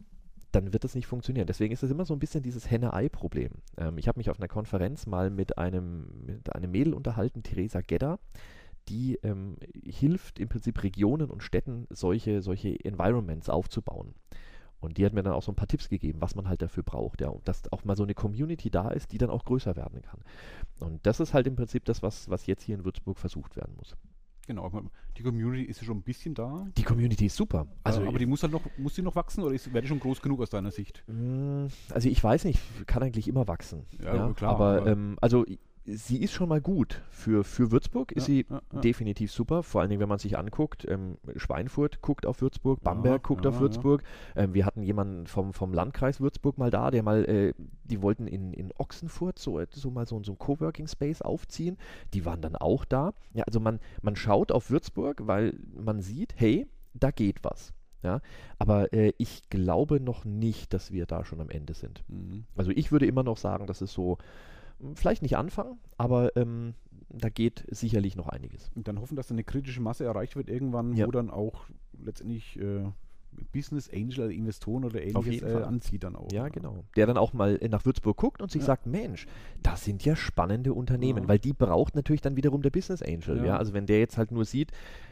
[0.51, 1.47] dann wird das nicht funktionieren.
[1.47, 3.51] Deswegen ist es immer so ein bisschen dieses Henne-Ei-Problem.
[3.77, 7.81] Ähm, ich habe mich auf einer Konferenz mal mit einem, mit einem Mädel unterhalten, Theresa
[7.81, 8.19] Gedder,
[8.89, 14.13] die ähm, hilft im Prinzip Regionen und Städten solche, solche Environments aufzubauen.
[14.79, 16.83] Und die hat mir dann auch so ein paar Tipps gegeben, was man halt dafür
[16.83, 19.75] braucht, ja, und dass auch mal so eine Community da ist, die dann auch größer
[19.75, 20.19] werden kann.
[20.79, 23.75] Und das ist halt im Prinzip das, was, was jetzt hier in Würzburg versucht werden
[23.75, 23.95] muss.
[24.47, 24.71] Genau,
[25.17, 26.65] die Community ist ja schon ein bisschen da.
[26.77, 27.67] Die Community ist super.
[27.83, 29.89] Also, ja, aber die muss halt noch, muss die noch wachsen oder ist, wäre die
[29.89, 31.03] schon groß genug aus deiner Sicht?
[31.07, 33.85] Mm, also ich weiß nicht, kann eigentlich immer wachsen.
[34.01, 34.51] Ja, ja klar.
[34.51, 35.43] Aber, aber ähm, also
[35.87, 37.01] sie ist schon mal gut.
[37.09, 38.79] Für, für Würzburg ist ja, sie ja, ja.
[38.81, 39.63] definitiv super.
[39.63, 43.59] Vor allen Dingen, wenn man sich anguckt, ähm, Schweinfurt guckt auf Würzburg, Bamberg guckt auf
[43.59, 44.03] Würzburg.
[44.35, 47.53] Ähm, wir hatten jemanden vom, vom Landkreis Würzburg mal da, der mal, äh,
[47.85, 51.77] die wollten in, in Ochsenfurt so, so mal so, so ein Coworking Space aufziehen.
[52.13, 53.13] Die waren dann auch da.
[53.33, 57.73] Ja, also man, man schaut auf Würzburg, weil man sieht, hey, da geht was.
[58.03, 58.21] Ja,
[58.59, 62.03] aber äh, ich glaube noch nicht, dass wir da schon am Ende sind.
[62.07, 62.45] Mhm.
[62.55, 64.17] Also ich würde immer noch sagen, dass es so
[64.93, 66.73] vielleicht nicht anfangen, aber ähm,
[67.09, 68.69] da geht sicherlich noch einiges.
[68.75, 71.07] Und dann hoffen, dass eine kritische Masse erreicht wird irgendwann, ja.
[71.07, 71.65] wo dann auch
[71.99, 72.83] letztendlich äh,
[73.51, 76.31] Business Angel, Investoren oder ähnliches äh, anzieht dann auch.
[76.31, 76.83] Ja, genau.
[76.95, 78.67] Der dann auch mal nach Würzburg guckt und sich ja.
[78.67, 79.27] sagt, Mensch,
[79.63, 81.27] das sind ja spannende Unternehmen, ja.
[81.27, 83.37] weil die braucht natürlich dann wiederum der Business Angel.
[83.37, 83.45] Ja.
[83.45, 83.57] ja.
[83.57, 84.71] Also wenn der jetzt halt nur sieht,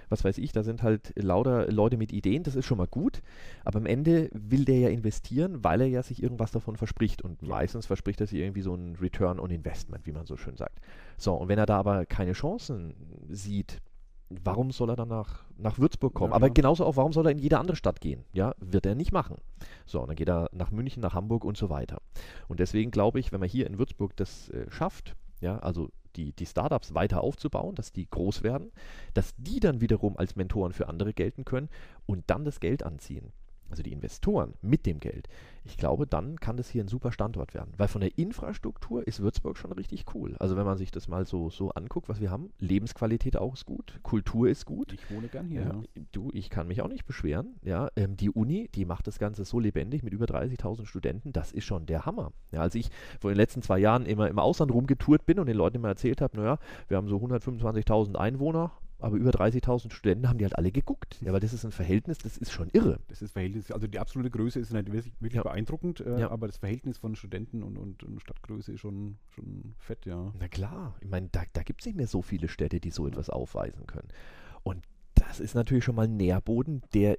[0.10, 3.22] was weiß ich, da sind halt lauter Leute mit Ideen, das ist schon mal gut,
[3.64, 7.42] aber am Ende will der ja investieren, weil er ja sich irgendwas davon verspricht und
[7.42, 10.80] meistens verspricht er sich irgendwie so ein Return on Investment, wie man so schön sagt.
[11.18, 12.94] So, und wenn er da aber keine Chancen
[13.30, 13.82] sieht,
[14.30, 16.32] warum soll er dann nach, nach Würzburg kommen?
[16.32, 18.26] Ja, Aber genauso auch, warum soll er in jede andere Stadt gehen?
[18.34, 19.38] Ja, wird er nicht machen.
[19.86, 22.02] So, und dann geht er nach München, nach Hamburg und so weiter.
[22.48, 26.32] Und deswegen glaube ich, wenn man hier in Würzburg das äh, schafft, ja, also die,
[26.32, 28.72] die Startups weiter aufzubauen, dass die groß werden,
[29.14, 31.70] dass die dann wiederum als Mentoren für andere gelten können
[32.06, 33.34] und dann das Geld anziehen
[33.76, 35.28] also die Investoren mit dem Geld,
[35.66, 37.74] ich glaube, dann kann das hier ein super Standort werden.
[37.78, 40.36] Weil von der Infrastruktur ist Würzburg schon richtig cool.
[40.40, 43.66] Also wenn man sich das mal so, so anguckt, was wir haben, Lebensqualität auch ist
[43.66, 44.94] gut, Kultur ist gut.
[44.94, 45.62] Ich wohne gern hier.
[45.62, 47.56] Ja, Du, ich kann mich auch nicht beschweren.
[47.64, 51.52] Ja, ähm, die Uni, die macht das Ganze so lebendig mit über 30.000 Studenten, das
[51.52, 52.32] ist schon der Hammer.
[52.52, 55.58] Ja, als ich vor den letzten zwei Jahren immer im Ausland rumgetourt bin und den
[55.58, 60.38] Leuten immer erzählt habe, naja, wir haben so 125.000 Einwohner, aber über 30.000 Studenten haben
[60.38, 61.20] die halt alle geguckt.
[61.22, 63.00] Ja, weil das ist ein Verhältnis, das ist schon irre.
[63.08, 65.44] Das ist Verhältnis, also die absolute Größe ist nicht wirklich, wirklich ja.
[65.44, 66.32] beeindruckend, äh, ja.
[66.32, 70.34] aber das Verhältnis von Studenten und, und, und, Stadtgröße ist schon, schon fett, ja.
[70.40, 73.08] Na klar, ich meine, da, da gibt es nicht mehr so viele Städte, die so
[73.08, 74.08] etwas aufweisen können.
[74.64, 74.82] Und
[75.28, 77.18] das ist natürlich schon mal ein Nährboden, der,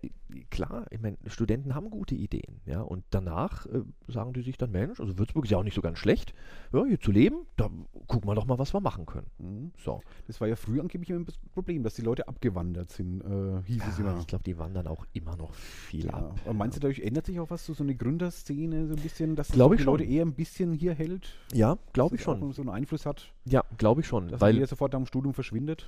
[0.51, 4.71] klar, ich meine, Studenten haben gute Ideen, ja, und danach äh, sagen die sich dann,
[4.71, 6.35] Mensch, also Würzburg ist ja auch nicht so ganz schlecht,
[6.73, 7.71] ja, hier zu leben, da
[8.07, 9.27] gucken wir doch mal, was wir machen können.
[9.39, 9.73] Mhm.
[9.79, 10.01] So.
[10.27, 13.79] Das war ja früher angeblich immer das Problem, dass die Leute abgewandert sind, äh, hieß
[13.79, 14.19] ja, es immer.
[14.19, 16.15] Ich glaube, die wandern auch immer noch viel ja.
[16.15, 16.39] ab.
[16.45, 19.37] Aber meinst du, dadurch ändert sich auch was, so, so eine Gründerszene, so ein bisschen,
[19.37, 21.37] dass glaub die Leute eher ein bisschen hier hält?
[21.53, 22.53] Ja, glaube ich schon.
[22.53, 23.33] so einen Einfluss hat?
[23.45, 24.29] Ja, glaube ich schon.
[24.29, 25.87] Dass weil jeder sofort am Studium verschwindet?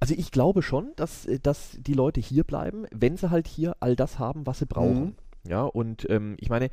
[0.00, 3.76] Also ich glaube schon, dass, äh, dass die Leute hier bleiben, wenn sie halt hier
[3.80, 5.04] all das haben, was sie brauchen.
[5.04, 5.14] Mhm.
[5.48, 6.70] Ja, und ähm, ich meine,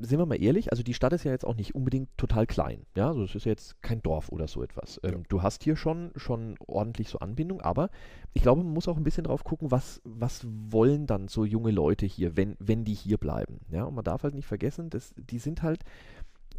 [0.00, 2.86] sind wir mal ehrlich, also die Stadt ist ja jetzt auch nicht unbedingt total klein.
[2.94, 5.00] Ja, also es ist jetzt kein Dorf oder so etwas.
[5.02, 5.18] Ähm, ja.
[5.28, 7.90] Du hast hier schon, schon ordentlich so Anbindung, aber
[8.32, 11.70] ich glaube, man muss auch ein bisschen drauf gucken, was, was wollen dann so junge
[11.70, 13.60] Leute hier, wenn, wenn die hier bleiben.
[13.70, 15.84] Ja, und man darf halt nicht vergessen, dass die sind halt,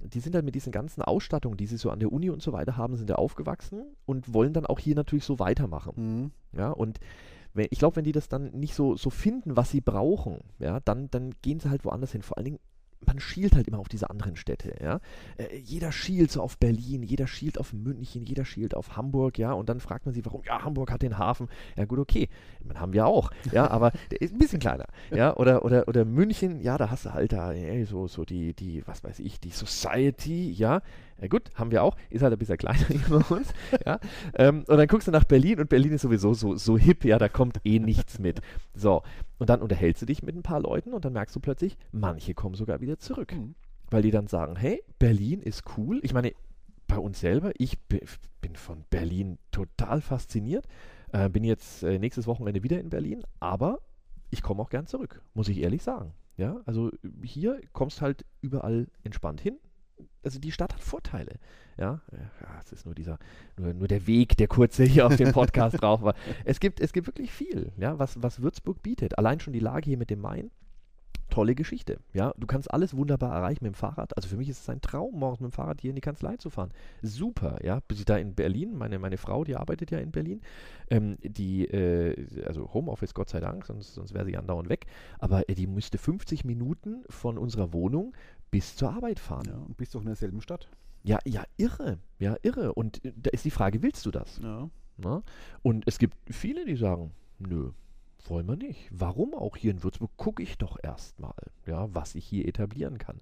[0.04, 2.54] die sind halt mit diesen ganzen Ausstattungen, die sie so an der Uni und so
[2.54, 5.94] weiter haben, sind ja aufgewachsen und wollen dann auch hier natürlich so weitermachen.
[5.96, 6.32] Mhm.
[6.58, 7.00] Ja, und
[7.54, 10.80] wenn, ich glaube, wenn die das dann nicht so, so finden, was sie brauchen, ja,
[10.80, 12.22] dann, dann gehen sie halt woanders hin.
[12.22, 12.60] Vor allen Dingen
[13.06, 15.00] man schielt halt immer auf diese anderen Städte, ja.
[15.38, 19.54] Äh, jeder schielt so auf Berlin, jeder schielt auf München, jeder schielt auf Hamburg, ja.
[19.54, 20.42] Und dann fragt man sich, warum?
[20.46, 21.48] Ja, Hamburg hat den Hafen.
[21.76, 22.30] Ja, gut, okay.
[22.64, 25.36] Man haben wir auch, ja, aber der ist ein bisschen kleiner, ja.
[25.36, 28.86] Oder, oder, oder München, ja, da hast du halt da ey, so, so die, die,
[28.88, 30.82] was weiß ich, die Society, ja.
[31.22, 33.54] Ja gut, haben wir auch, ist halt ein bisschen kleiner über uns,
[33.86, 34.00] ja.
[34.34, 37.20] Ähm, und dann guckst du nach Berlin und Berlin ist sowieso so, so hip, ja,
[37.20, 38.42] da kommt eh nichts mit.
[38.74, 39.04] So,
[39.38, 42.34] und dann unterhältst du dich mit ein paar Leuten und dann merkst du plötzlich, manche
[42.34, 43.34] kommen sogar wieder zurück.
[43.34, 43.56] Mhm.
[43.92, 46.00] Weil die dann sagen, hey, Berlin ist cool.
[46.02, 46.34] Ich meine,
[46.88, 50.66] bei uns selber, ich bin von Berlin total fasziniert.
[51.14, 53.80] Äh, bin jetzt äh, nächstes Wochenende wieder in Berlin, aber
[54.30, 56.14] ich komme auch gern zurück, muss ich ehrlich sagen.
[56.38, 56.90] Ja, also
[57.22, 59.60] hier kommst halt überall entspannt hin.
[60.24, 61.40] Also die Stadt hat Vorteile.
[61.78, 63.18] Ja, ja es ist nur dieser,
[63.58, 66.16] nur, nur der Weg, der kurze hier auf dem Podcast drauf war.
[66.46, 69.18] Es gibt, es gibt wirklich viel, ja, was, was Würzburg bietet.
[69.18, 70.52] Allein schon die Lage hier mit dem Main
[71.32, 72.00] tolle Geschichte.
[72.14, 74.16] Ja, du kannst alles wunderbar erreichen mit dem Fahrrad.
[74.16, 76.38] Also für mich ist es ein Traum, morgens mit dem Fahrrad hier in die Kanzlei
[76.38, 76.72] zu fahren.
[77.02, 77.80] Super, ja.
[77.88, 80.42] Bis ich da in Berlin, meine, meine Frau, die arbeitet ja in Berlin,
[80.90, 84.86] ähm, die, äh, also Homeoffice, Gott sei Dank, sonst, sonst wäre sie andauernd weg,
[85.18, 88.14] aber äh, die müsste 50 Minuten von unserer Wohnung
[88.52, 89.48] bis zur Arbeit fahren.
[89.48, 90.70] Ja, und bist doch in derselben Stadt.
[91.04, 91.98] Ja, ja, irre.
[92.20, 92.74] Ja, irre.
[92.74, 94.40] Und äh, da ist die Frage, willst du das?
[94.44, 94.70] Ja.
[94.98, 95.24] Na?
[95.64, 97.72] Und es gibt viele, die sagen, nö,
[98.30, 98.88] wollen wir nicht.
[98.92, 100.12] Warum auch hier in Würzburg?
[100.18, 101.34] Gucke ich doch erstmal,
[101.66, 103.22] ja, was ich hier etablieren kann.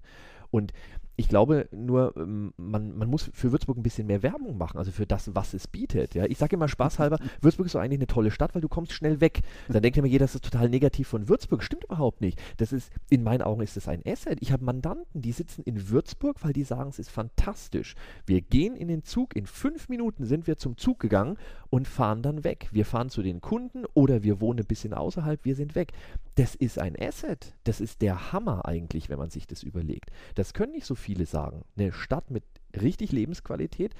[0.50, 0.72] Und
[1.16, 4.90] Ich glaube nur, ähm, man, man muss für Würzburg ein bisschen mehr Werbung machen, also
[4.90, 6.14] für das, was es bietet.
[6.14, 6.24] Ja?
[6.24, 9.20] Ich sage immer spaßhalber, Würzburg ist so eigentlich eine tolle Stadt, weil du kommst schnell
[9.20, 9.42] weg.
[9.68, 11.62] Dann denkt immer jeder, das ist total negativ von Würzburg.
[11.62, 12.40] Stimmt überhaupt nicht.
[12.56, 14.38] Das ist, in meinen Augen ist es ein Asset.
[14.40, 17.94] Ich habe Mandanten, die sitzen in Würzburg, weil die sagen, es ist fantastisch.
[18.26, 21.36] Wir gehen in den Zug, in fünf Minuten sind wir zum Zug gegangen
[21.70, 22.68] und fahren dann weg.
[22.72, 25.92] Wir fahren zu den Kunden oder wir wohnen ein bisschen außerhalb, wir sind weg.
[26.34, 27.54] Das ist ein Asset.
[27.64, 30.10] Das ist der Hammer eigentlich, wenn man sich das überlegt.
[30.34, 31.64] Das können nicht so viele sagen.
[31.76, 32.44] Eine Stadt mit
[32.80, 33.94] richtig Lebensqualität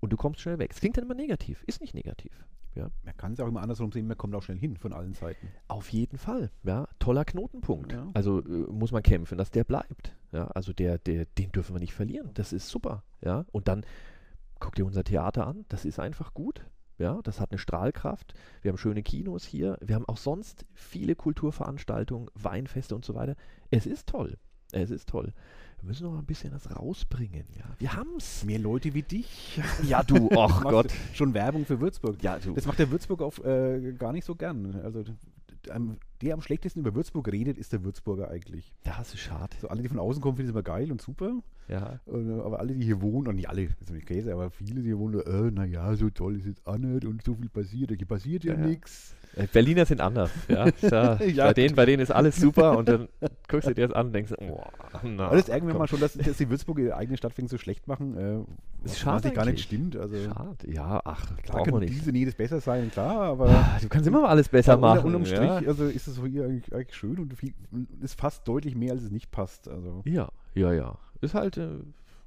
[0.00, 0.70] und du kommst schnell weg.
[0.72, 2.44] Es klingt dann immer negativ, ist nicht negativ.
[2.74, 2.90] Ja.
[3.02, 5.48] Man kann es auch immer andersrum sehen, man kommt auch schnell hin von allen Seiten.
[5.68, 6.88] Auf jeden Fall, ja.
[6.98, 7.92] Toller Knotenpunkt.
[7.92, 8.10] Ja.
[8.14, 10.16] Also äh, muss man kämpfen, dass der bleibt.
[10.32, 10.46] Ja.
[10.48, 12.30] Also der, der, den dürfen wir nicht verlieren.
[12.34, 13.02] Das ist super.
[13.20, 13.44] Ja.
[13.52, 13.84] Und dann
[14.58, 16.64] guck dir unser Theater an, das ist einfach gut.
[16.98, 18.34] Ja, das hat eine Strahlkraft.
[18.60, 19.76] Wir haben schöne Kinos hier.
[19.80, 23.34] Wir haben auch sonst viele Kulturveranstaltungen, Weinfeste und so weiter.
[23.70, 24.38] Es ist toll.
[24.70, 25.32] Es ist toll.
[25.82, 27.44] Wir müssen noch ein bisschen das rausbringen.
[27.58, 28.44] Ja, wir haben's.
[28.44, 29.60] Mehr Leute wie dich.
[29.82, 30.92] Ja, du, ach Gott.
[31.12, 32.22] Schon Werbung für Würzburg.
[32.22, 32.54] Ja, du.
[32.54, 34.80] Das macht der Würzburg auf, äh, gar nicht so gern.
[34.84, 35.02] Also
[36.22, 38.72] der am schlechtesten über Würzburg redet, ist der Würzburger eigentlich.
[38.84, 39.56] Ja, das ist schade.
[39.60, 41.42] So, alle, die von außen kommen, finden es immer geil und super.
[41.68, 42.00] Ja.
[42.06, 44.82] Und, aber alle, die hier wohnen, und nicht alle, das ist nicht Käse, aber viele,
[44.82, 47.90] die hier wohnen, äh, naja, so toll ist es auch nicht und so viel passiert,
[47.90, 49.16] hier passiert ja, ja nichts.
[49.34, 50.66] Äh, Berliner sind anders, ja.
[50.82, 51.46] Da, ja.
[51.46, 53.08] Bei, denen, bei denen ist alles super und dann
[53.48, 54.60] guckst du dir das an und denkst, oh,
[55.02, 57.58] na, Aber das ärgern wir mal schon, dass, dass die Würzburg ihre eigene Stadt so
[57.58, 58.16] schlecht machen.
[58.16, 59.30] Äh, ist schade.
[59.30, 59.96] gar nicht stimmt.
[59.96, 63.48] Also schade, ja, ach, klar kann diese jedes besser sein, klar, aber.
[63.48, 65.04] Ah, du kannst immer mal alles besser machen.
[65.06, 65.56] Unterm Strich, ja.
[65.66, 67.54] also ist es hier eigentlich, eigentlich schön und viel,
[68.00, 69.68] ist fast deutlich mehr, als es nicht passt.
[69.68, 70.02] Also.
[70.04, 70.98] Ja, ja, ja.
[71.20, 71.56] Ist halt.
[71.56, 71.68] Äh,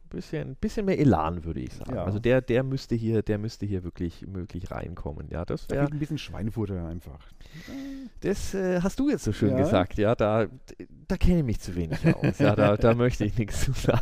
[0.10, 1.96] bisschen, bisschen mehr Elan, würde ich sagen.
[1.96, 2.04] Ja.
[2.04, 5.28] Also der, der müsste hier, der müsste hier wirklich möglich reinkommen.
[5.30, 7.20] Ja, das wäre ein bisschen Schweinfutter einfach.
[8.22, 9.58] Das äh, hast du jetzt so schön ja.
[9.58, 9.98] gesagt.
[9.98, 10.48] Ja, da,
[11.08, 12.40] da kenne ich mich zu wenig aus.
[12.40, 14.02] Ja, da, da möchte ich nichts zu sagen.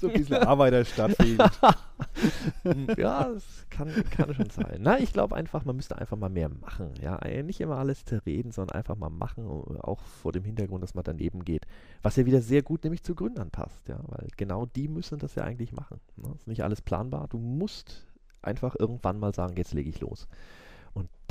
[0.00, 1.16] So ein bisschen Arbeiterstadt.
[2.96, 4.78] ja, das kann, kann schon sein.
[4.80, 6.90] Na, ich glaube einfach, man müsste einfach mal mehr machen.
[7.00, 10.82] Ja, äh, nicht immer alles zu reden, sondern einfach mal machen, auch vor dem Hintergrund,
[10.82, 11.66] dass man daneben geht.
[12.02, 13.88] Was ja wieder sehr gut nämlich zu Gründern passt.
[13.88, 16.00] Ja, weil genau die müssen das ja eigentlich machen.
[16.16, 16.32] Ne?
[16.36, 17.28] Ist nicht alles planbar.
[17.28, 18.06] Du musst
[18.42, 20.28] einfach irgendwann mal sagen, jetzt lege ich los.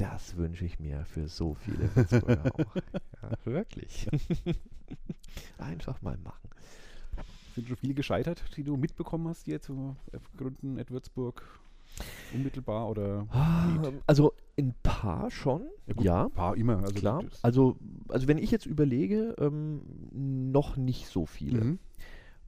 [0.04, 2.76] Das wünsche ich mir für so viele Würzburger auch.
[2.76, 4.10] Ja, wirklich.
[5.58, 6.49] einfach mal machen.
[7.56, 9.95] Sind schon viele gescheitert, die du mitbekommen hast, die zu
[10.36, 11.41] gründen at Würzburg?
[12.34, 13.28] Unmittelbar oder?
[13.30, 13.70] Ah,
[14.06, 15.70] also ein paar schon.
[15.88, 16.26] Ja, gut, ja.
[16.26, 16.80] Ein paar immer.
[16.80, 17.24] Also klar.
[17.41, 17.78] Also,
[18.10, 21.64] also wenn ich jetzt überlege, ähm, noch nicht so viele.
[21.64, 21.80] Mhm.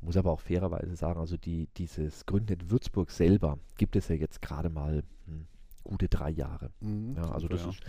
[0.01, 4.41] Muss aber auch fairerweise sagen, also die, dieses Gründet Würzburg selber gibt es ja jetzt
[4.41, 5.03] gerade mal
[5.85, 6.71] gute drei Jahre.
[6.81, 7.69] Mhm, ja, also das, ja.
[7.69, 7.79] ist,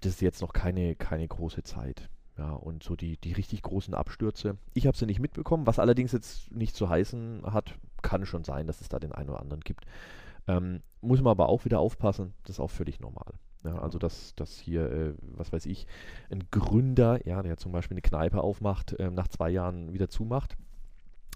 [0.00, 2.10] das ist jetzt noch keine, keine große Zeit.
[2.36, 4.58] Ja, und so die, die richtig großen Abstürze.
[4.74, 8.66] Ich habe sie nicht mitbekommen, was allerdings jetzt nicht zu heißen hat, kann schon sein,
[8.66, 9.86] dass es da den einen oder anderen gibt.
[10.46, 13.32] Ähm, muss man aber auch wieder aufpassen, das ist auch völlig normal.
[13.64, 15.86] Ja, also dass, dass hier, äh, was weiß ich,
[16.30, 20.56] ein Gründer, ja, der zum Beispiel eine Kneipe aufmacht, äh, nach zwei Jahren wieder zumacht,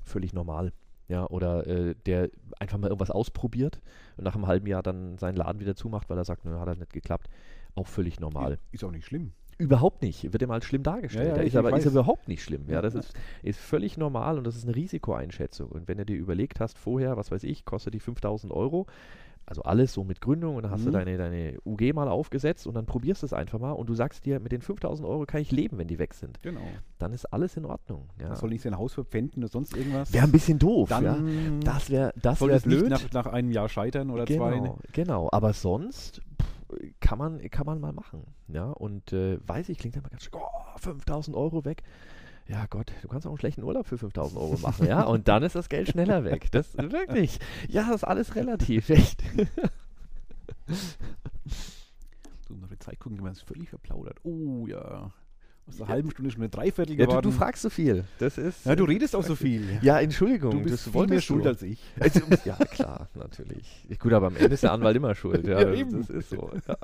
[0.04, 0.72] völlig normal.
[1.10, 2.30] Ja, oder äh, der
[2.60, 3.80] einfach mal irgendwas ausprobiert
[4.16, 6.68] und nach einem halben Jahr dann seinen Laden wieder zumacht, weil er sagt, nö, hat
[6.68, 7.28] das nicht geklappt.
[7.74, 8.58] Auch völlig normal.
[8.70, 9.32] Ist auch nicht schlimm.
[9.58, 10.32] Überhaupt nicht.
[10.32, 11.36] Wird immer als schlimm dargestellt.
[11.36, 12.64] Ja, ja, ist aber ist überhaupt nicht schlimm.
[12.68, 15.68] Ja, das ist, ist völlig normal und das ist eine Risikoeinschätzung.
[15.68, 18.86] Und wenn du dir überlegt hast, vorher, was weiß ich, kostet die 5000 Euro,
[19.50, 20.86] also alles so mit Gründung und dann hast mhm.
[20.86, 23.94] du deine, deine UG mal aufgesetzt und dann probierst du es einfach mal und du
[23.94, 26.40] sagst dir, mit den 5000 Euro kann ich leben, wenn die weg sind.
[26.40, 26.60] Genau.
[26.98, 28.08] Dann ist alles in Ordnung.
[28.20, 28.36] Ja.
[28.36, 30.12] Soll nicht sein Haus verpfänden oder sonst irgendwas.
[30.12, 30.88] Wäre ein bisschen doof.
[30.88, 31.18] Dann ja.
[31.64, 32.90] Das wäre das soll wär blöd.
[32.90, 34.72] Nach, nach, einem Jahr scheitern oder genau, zwei.
[34.92, 38.22] Genau, aber sonst pff, kann, man, kann man mal machen.
[38.46, 41.82] Ja, und äh, weiß ich, klingt immer ganz schön, oh, 5000 Euro weg
[42.50, 45.44] ja Gott, du kannst auch einen schlechten Urlaub für 5000 Euro machen, ja, und dann
[45.44, 46.50] ist das Geld schneller weg.
[46.50, 47.38] Das wirklich,
[47.68, 49.22] ja, das ist alles relativ, echt.
[52.48, 54.18] so, mal die Zeit gucken, wir haben es völlig verplaudert.
[54.24, 55.12] Oh ja.
[55.68, 55.88] Aus einer ja.
[55.88, 57.14] halben Stunde schon eine Dreiviertel geworden.
[57.14, 58.04] Ja, du, du, fragst so viel.
[58.18, 58.66] Das ist.
[58.66, 59.78] Ja, du redest auch so viel.
[59.82, 60.50] Ja, Entschuldigung.
[60.50, 61.78] Du bist viel mehr schuld als ich.
[62.44, 63.86] Ja, klar, natürlich.
[64.00, 65.46] Gut, aber am Ende ist der Anwalt immer schuld.
[65.50, 66.00] Ja, ja eben.
[66.00, 66.50] Das ist so.
[66.66, 66.76] Ja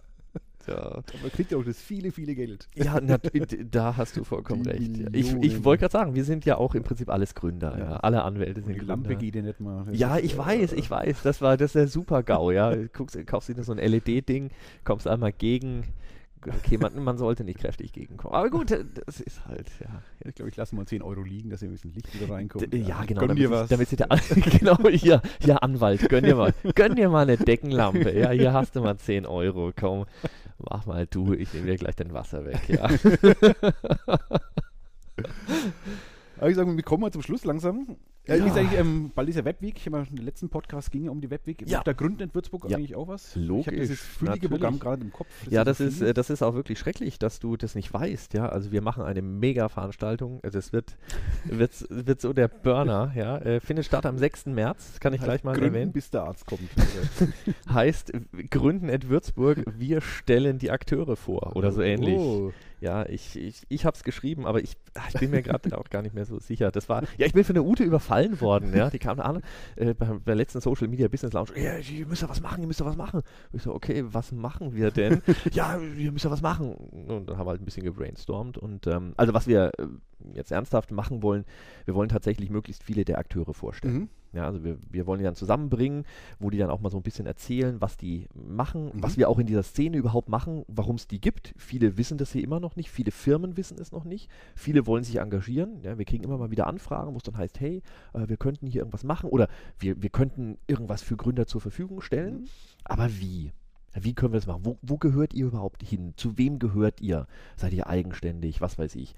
[0.67, 1.03] ja.
[1.23, 2.69] Man kriegt ja auch das viele, viele Geld.
[2.75, 3.19] Ja, na,
[3.71, 5.01] da hast du vollkommen Die recht.
[5.12, 7.79] Ich, ich wollte gerade sagen, wir sind ja auch im Prinzip alles Gründer.
[7.79, 7.85] Ja.
[7.91, 7.97] Ja.
[7.99, 8.95] Alle Anwälte sind die Gründer.
[8.95, 9.87] Lampe geht ja nicht mal.
[9.93, 11.23] Ja, ich weiß, ich weiß.
[11.23, 12.51] Das war das ist der Super-GAU.
[12.51, 12.75] Ja.
[12.93, 14.51] Guckst, kaufst dir so ein LED-Ding,
[14.85, 15.85] kommst einmal gegen
[16.45, 18.34] okay, man, man, sollte nicht kräftig gegenkommen.
[18.34, 20.03] Aber gut, das ist halt, ja.
[20.24, 22.72] Ich glaube, ich lasse mal 10 Euro liegen, dass ihr ein bisschen Licht wieder reinkommt.
[22.72, 23.26] D ja, genau.
[23.26, 23.68] Gönn dir was.
[23.68, 24.09] Damit sie der,
[24.59, 28.12] genau, hier, hier, Anwalt, gönn dir mal, gönn dir mal eine Deckenlampe.
[28.16, 30.07] Ja, hier hast du mal 10 Euro, komm.
[30.59, 32.89] Mach mal du, ich nehme dir gleich dein Wasser weg, ja.
[36.39, 37.97] Aber ich sage, wir kommen mal zum Schluss langsam.
[38.27, 38.35] Ja.
[38.35, 39.77] Ist ähm, bald ist der Webweek.
[39.79, 41.62] Ich habe im letzten Podcast ging ja um die Webweek.
[41.66, 41.79] Ja.
[41.79, 42.77] Macht der Gründnet Würzburg ja.
[42.77, 43.37] eigentlich auch was?
[43.37, 43.61] Logisch.
[43.61, 45.29] Ich habe dieses füllige Programm gerade im Kopf.
[45.45, 48.35] Das ja, das ist, äh, das ist auch wirklich schrecklich, dass du das nicht weißt.
[48.35, 50.41] Ja, also wir machen eine Mega-Veranstaltung.
[50.43, 50.97] Also es wird,
[51.45, 53.12] wird, wird so der Burner.
[53.16, 54.47] ja, äh, findet statt am 6.
[54.47, 54.99] März.
[54.99, 55.93] Kann ich heißt gleich mal Gründen, erwähnen.
[55.93, 56.68] bis der Arzt kommt.
[57.72, 58.12] heißt
[58.51, 59.64] Gründen at Würzburg.
[59.79, 62.18] Wir stellen die Akteure vor oder so ähnlich.
[62.18, 62.53] Oh.
[62.81, 64.77] Ja, ich, ich, ich habe es geschrieben, aber ich,
[65.09, 66.70] ich bin mir gerade auch gar nicht mehr so sicher.
[66.70, 68.74] Das war, ja, ich bin von der Ute überfallen worden.
[68.77, 69.43] Ja, die kam an
[69.77, 71.51] äh, bei, bei der letzten Social Media Business Lounge.
[71.57, 73.22] Ja, ihr müsst ja was machen, ihr müsst ja was machen.
[73.53, 75.22] ich so, okay, was machen wir denn?
[75.53, 76.74] ja, ihr müsst ja was machen.
[76.74, 78.59] Und dann haben wir halt ein bisschen gebrainstormt.
[78.59, 79.87] Und ähm, also was wir äh,
[80.35, 81.45] jetzt ernsthaft machen wollen,
[81.87, 83.95] wir wollen tatsächlich möglichst viele der Akteure vorstellen.
[83.95, 84.09] Mhm.
[84.33, 86.05] Ja, also wir, wir wollen die dann zusammenbringen,
[86.39, 89.03] wo die dann auch mal so ein bisschen erzählen, was die machen, mhm.
[89.03, 91.55] was wir auch in dieser Szene überhaupt machen, warum es die gibt.
[91.57, 95.05] Viele wissen das hier immer noch nicht, viele Firmen wissen es noch nicht, viele wollen
[95.05, 95.81] sich engagieren.
[95.83, 98.66] Ja, wir kriegen immer mal wieder Anfragen, wo es dann heißt, hey, äh, wir könnten
[98.66, 99.49] hier irgendwas machen oder
[99.79, 102.41] wir, wir könnten irgendwas für Gründer zur Verfügung stellen.
[102.41, 102.49] Mhm.
[102.85, 103.53] Aber wie?
[103.99, 104.64] Wie können wir das machen?
[104.64, 106.12] Wo, wo gehört ihr überhaupt hin?
[106.16, 107.27] Zu wem gehört ihr?
[107.57, 108.61] Seid ihr eigenständig?
[108.61, 109.14] Was weiß ich?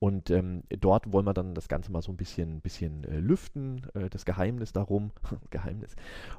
[0.00, 3.82] Und ähm, dort wollen wir dann das Ganze mal so ein bisschen, bisschen äh, lüften,
[3.94, 5.10] äh, das Geheimnis darum,
[5.50, 5.96] Geheimnis,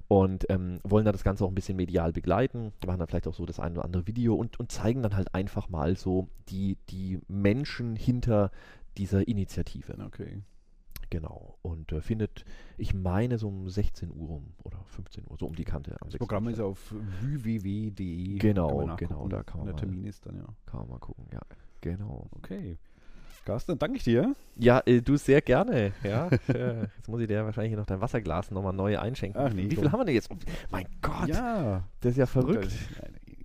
[0.07, 3.33] und ähm, wollen dann das Ganze auch ein bisschen medial begleiten, machen dann vielleicht auch
[3.33, 6.77] so das ein oder andere Video und, und zeigen dann halt einfach mal so die,
[6.89, 8.51] die Menschen hinter
[8.97, 9.97] dieser Initiative.
[10.05, 10.41] Okay.
[11.09, 11.57] Genau.
[11.61, 12.45] Und äh, findet,
[12.77, 15.95] ich meine, so um 16 Uhr um, oder 15 Uhr, so um die Kante.
[15.99, 18.37] das Programm ist auf www.de.
[18.37, 19.67] Genau, genau, da kann man.
[19.67, 20.45] Der Termin ist dann, ja.
[20.65, 21.41] Kann man mal gucken, ja.
[21.81, 22.27] Genau.
[22.31, 22.77] Okay.
[23.45, 24.35] Carsten, danke ich dir.
[24.55, 25.93] Ja, äh, du sehr gerne.
[26.03, 29.41] Ja, äh, jetzt muss ich dir wahrscheinlich noch dein Wasserglas nochmal neu einschenken.
[29.41, 30.29] Ach, nee, Wie viel haben wir denn jetzt?
[30.69, 31.27] mein Gott.
[31.27, 31.83] Ja.
[32.01, 32.65] Das ist ja verrückt.
[32.65, 32.73] Das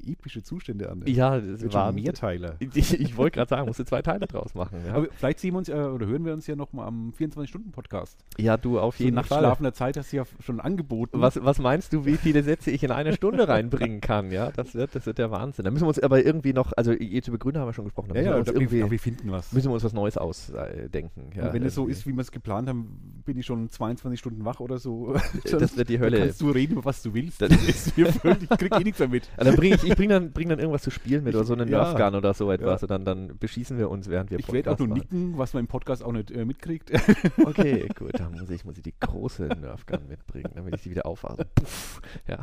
[0.06, 1.02] epische Zustände an.
[1.06, 2.56] Ja, das waren Mehrteile.
[2.74, 4.78] Ich, ich wollte gerade sagen, musst du zwei Teile draus machen.
[4.86, 4.94] Ja.
[4.94, 8.18] Aber vielleicht sehen wir uns ja oder hören wir uns ja noch mal am 24-Stunden-Podcast.
[8.36, 9.42] Ja, du auf jeden so Fall.
[9.42, 11.20] Nach schlafender Zeit hast du ja schon angeboten.
[11.20, 14.32] Was, was meinst du, wie viele Sätze ich in einer Stunde reinbringen kann?
[14.32, 15.64] Ja, das wird, das wird der Wahnsinn.
[15.64, 18.10] Da müssen wir uns aber irgendwie noch, also jetzt über Grüne haben wir schon gesprochen.
[18.12, 19.52] Da ja, ja, wir, irgendwie, wir finden was.
[19.52, 21.30] Müssen wir uns was Neues ausdenken.
[21.36, 24.44] Ja, wenn es so ist, wie wir es geplant haben, bin ich schon 22 Stunden
[24.44, 25.14] wach oder so.
[25.50, 26.18] das wird die Hölle.
[26.18, 27.42] Da kannst du reden, was du willst.
[27.42, 29.30] Das ist mir völlig, ich krieg eh nichts mehr mit.
[29.36, 31.54] Ja, dann bring ich, ich bring dann, bring dann irgendwas zu spielen mit oder so
[31.54, 31.84] eine ja.
[31.84, 32.82] Nerfgun oder so etwas.
[32.82, 32.84] Ja.
[32.84, 35.62] Und dann, dann beschießen wir uns, während wir Ich werde auch nur nicken, was man
[35.62, 36.92] im Podcast auch nicht äh, mitkriegt.
[37.44, 41.06] Okay, gut, dann muss ich, muss ich die große Nerfgun mitbringen, damit ich sie wieder
[41.06, 41.46] aufhabe.
[41.54, 42.38] Puff, ja.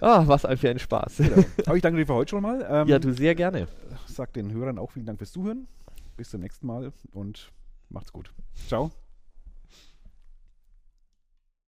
[0.00, 1.18] Ah, was ein für ein Spaß.
[1.18, 1.44] Genau.
[1.66, 2.66] Aber ich danke dir für heute schon mal.
[2.68, 3.66] Ähm, ja, du sehr gerne.
[4.06, 5.66] Sag den Hörern auch vielen Dank fürs Zuhören.
[6.16, 7.52] Bis zum nächsten Mal und
[7.88, 8.32] macht's gut.
[8.68, 8.90] Ciao.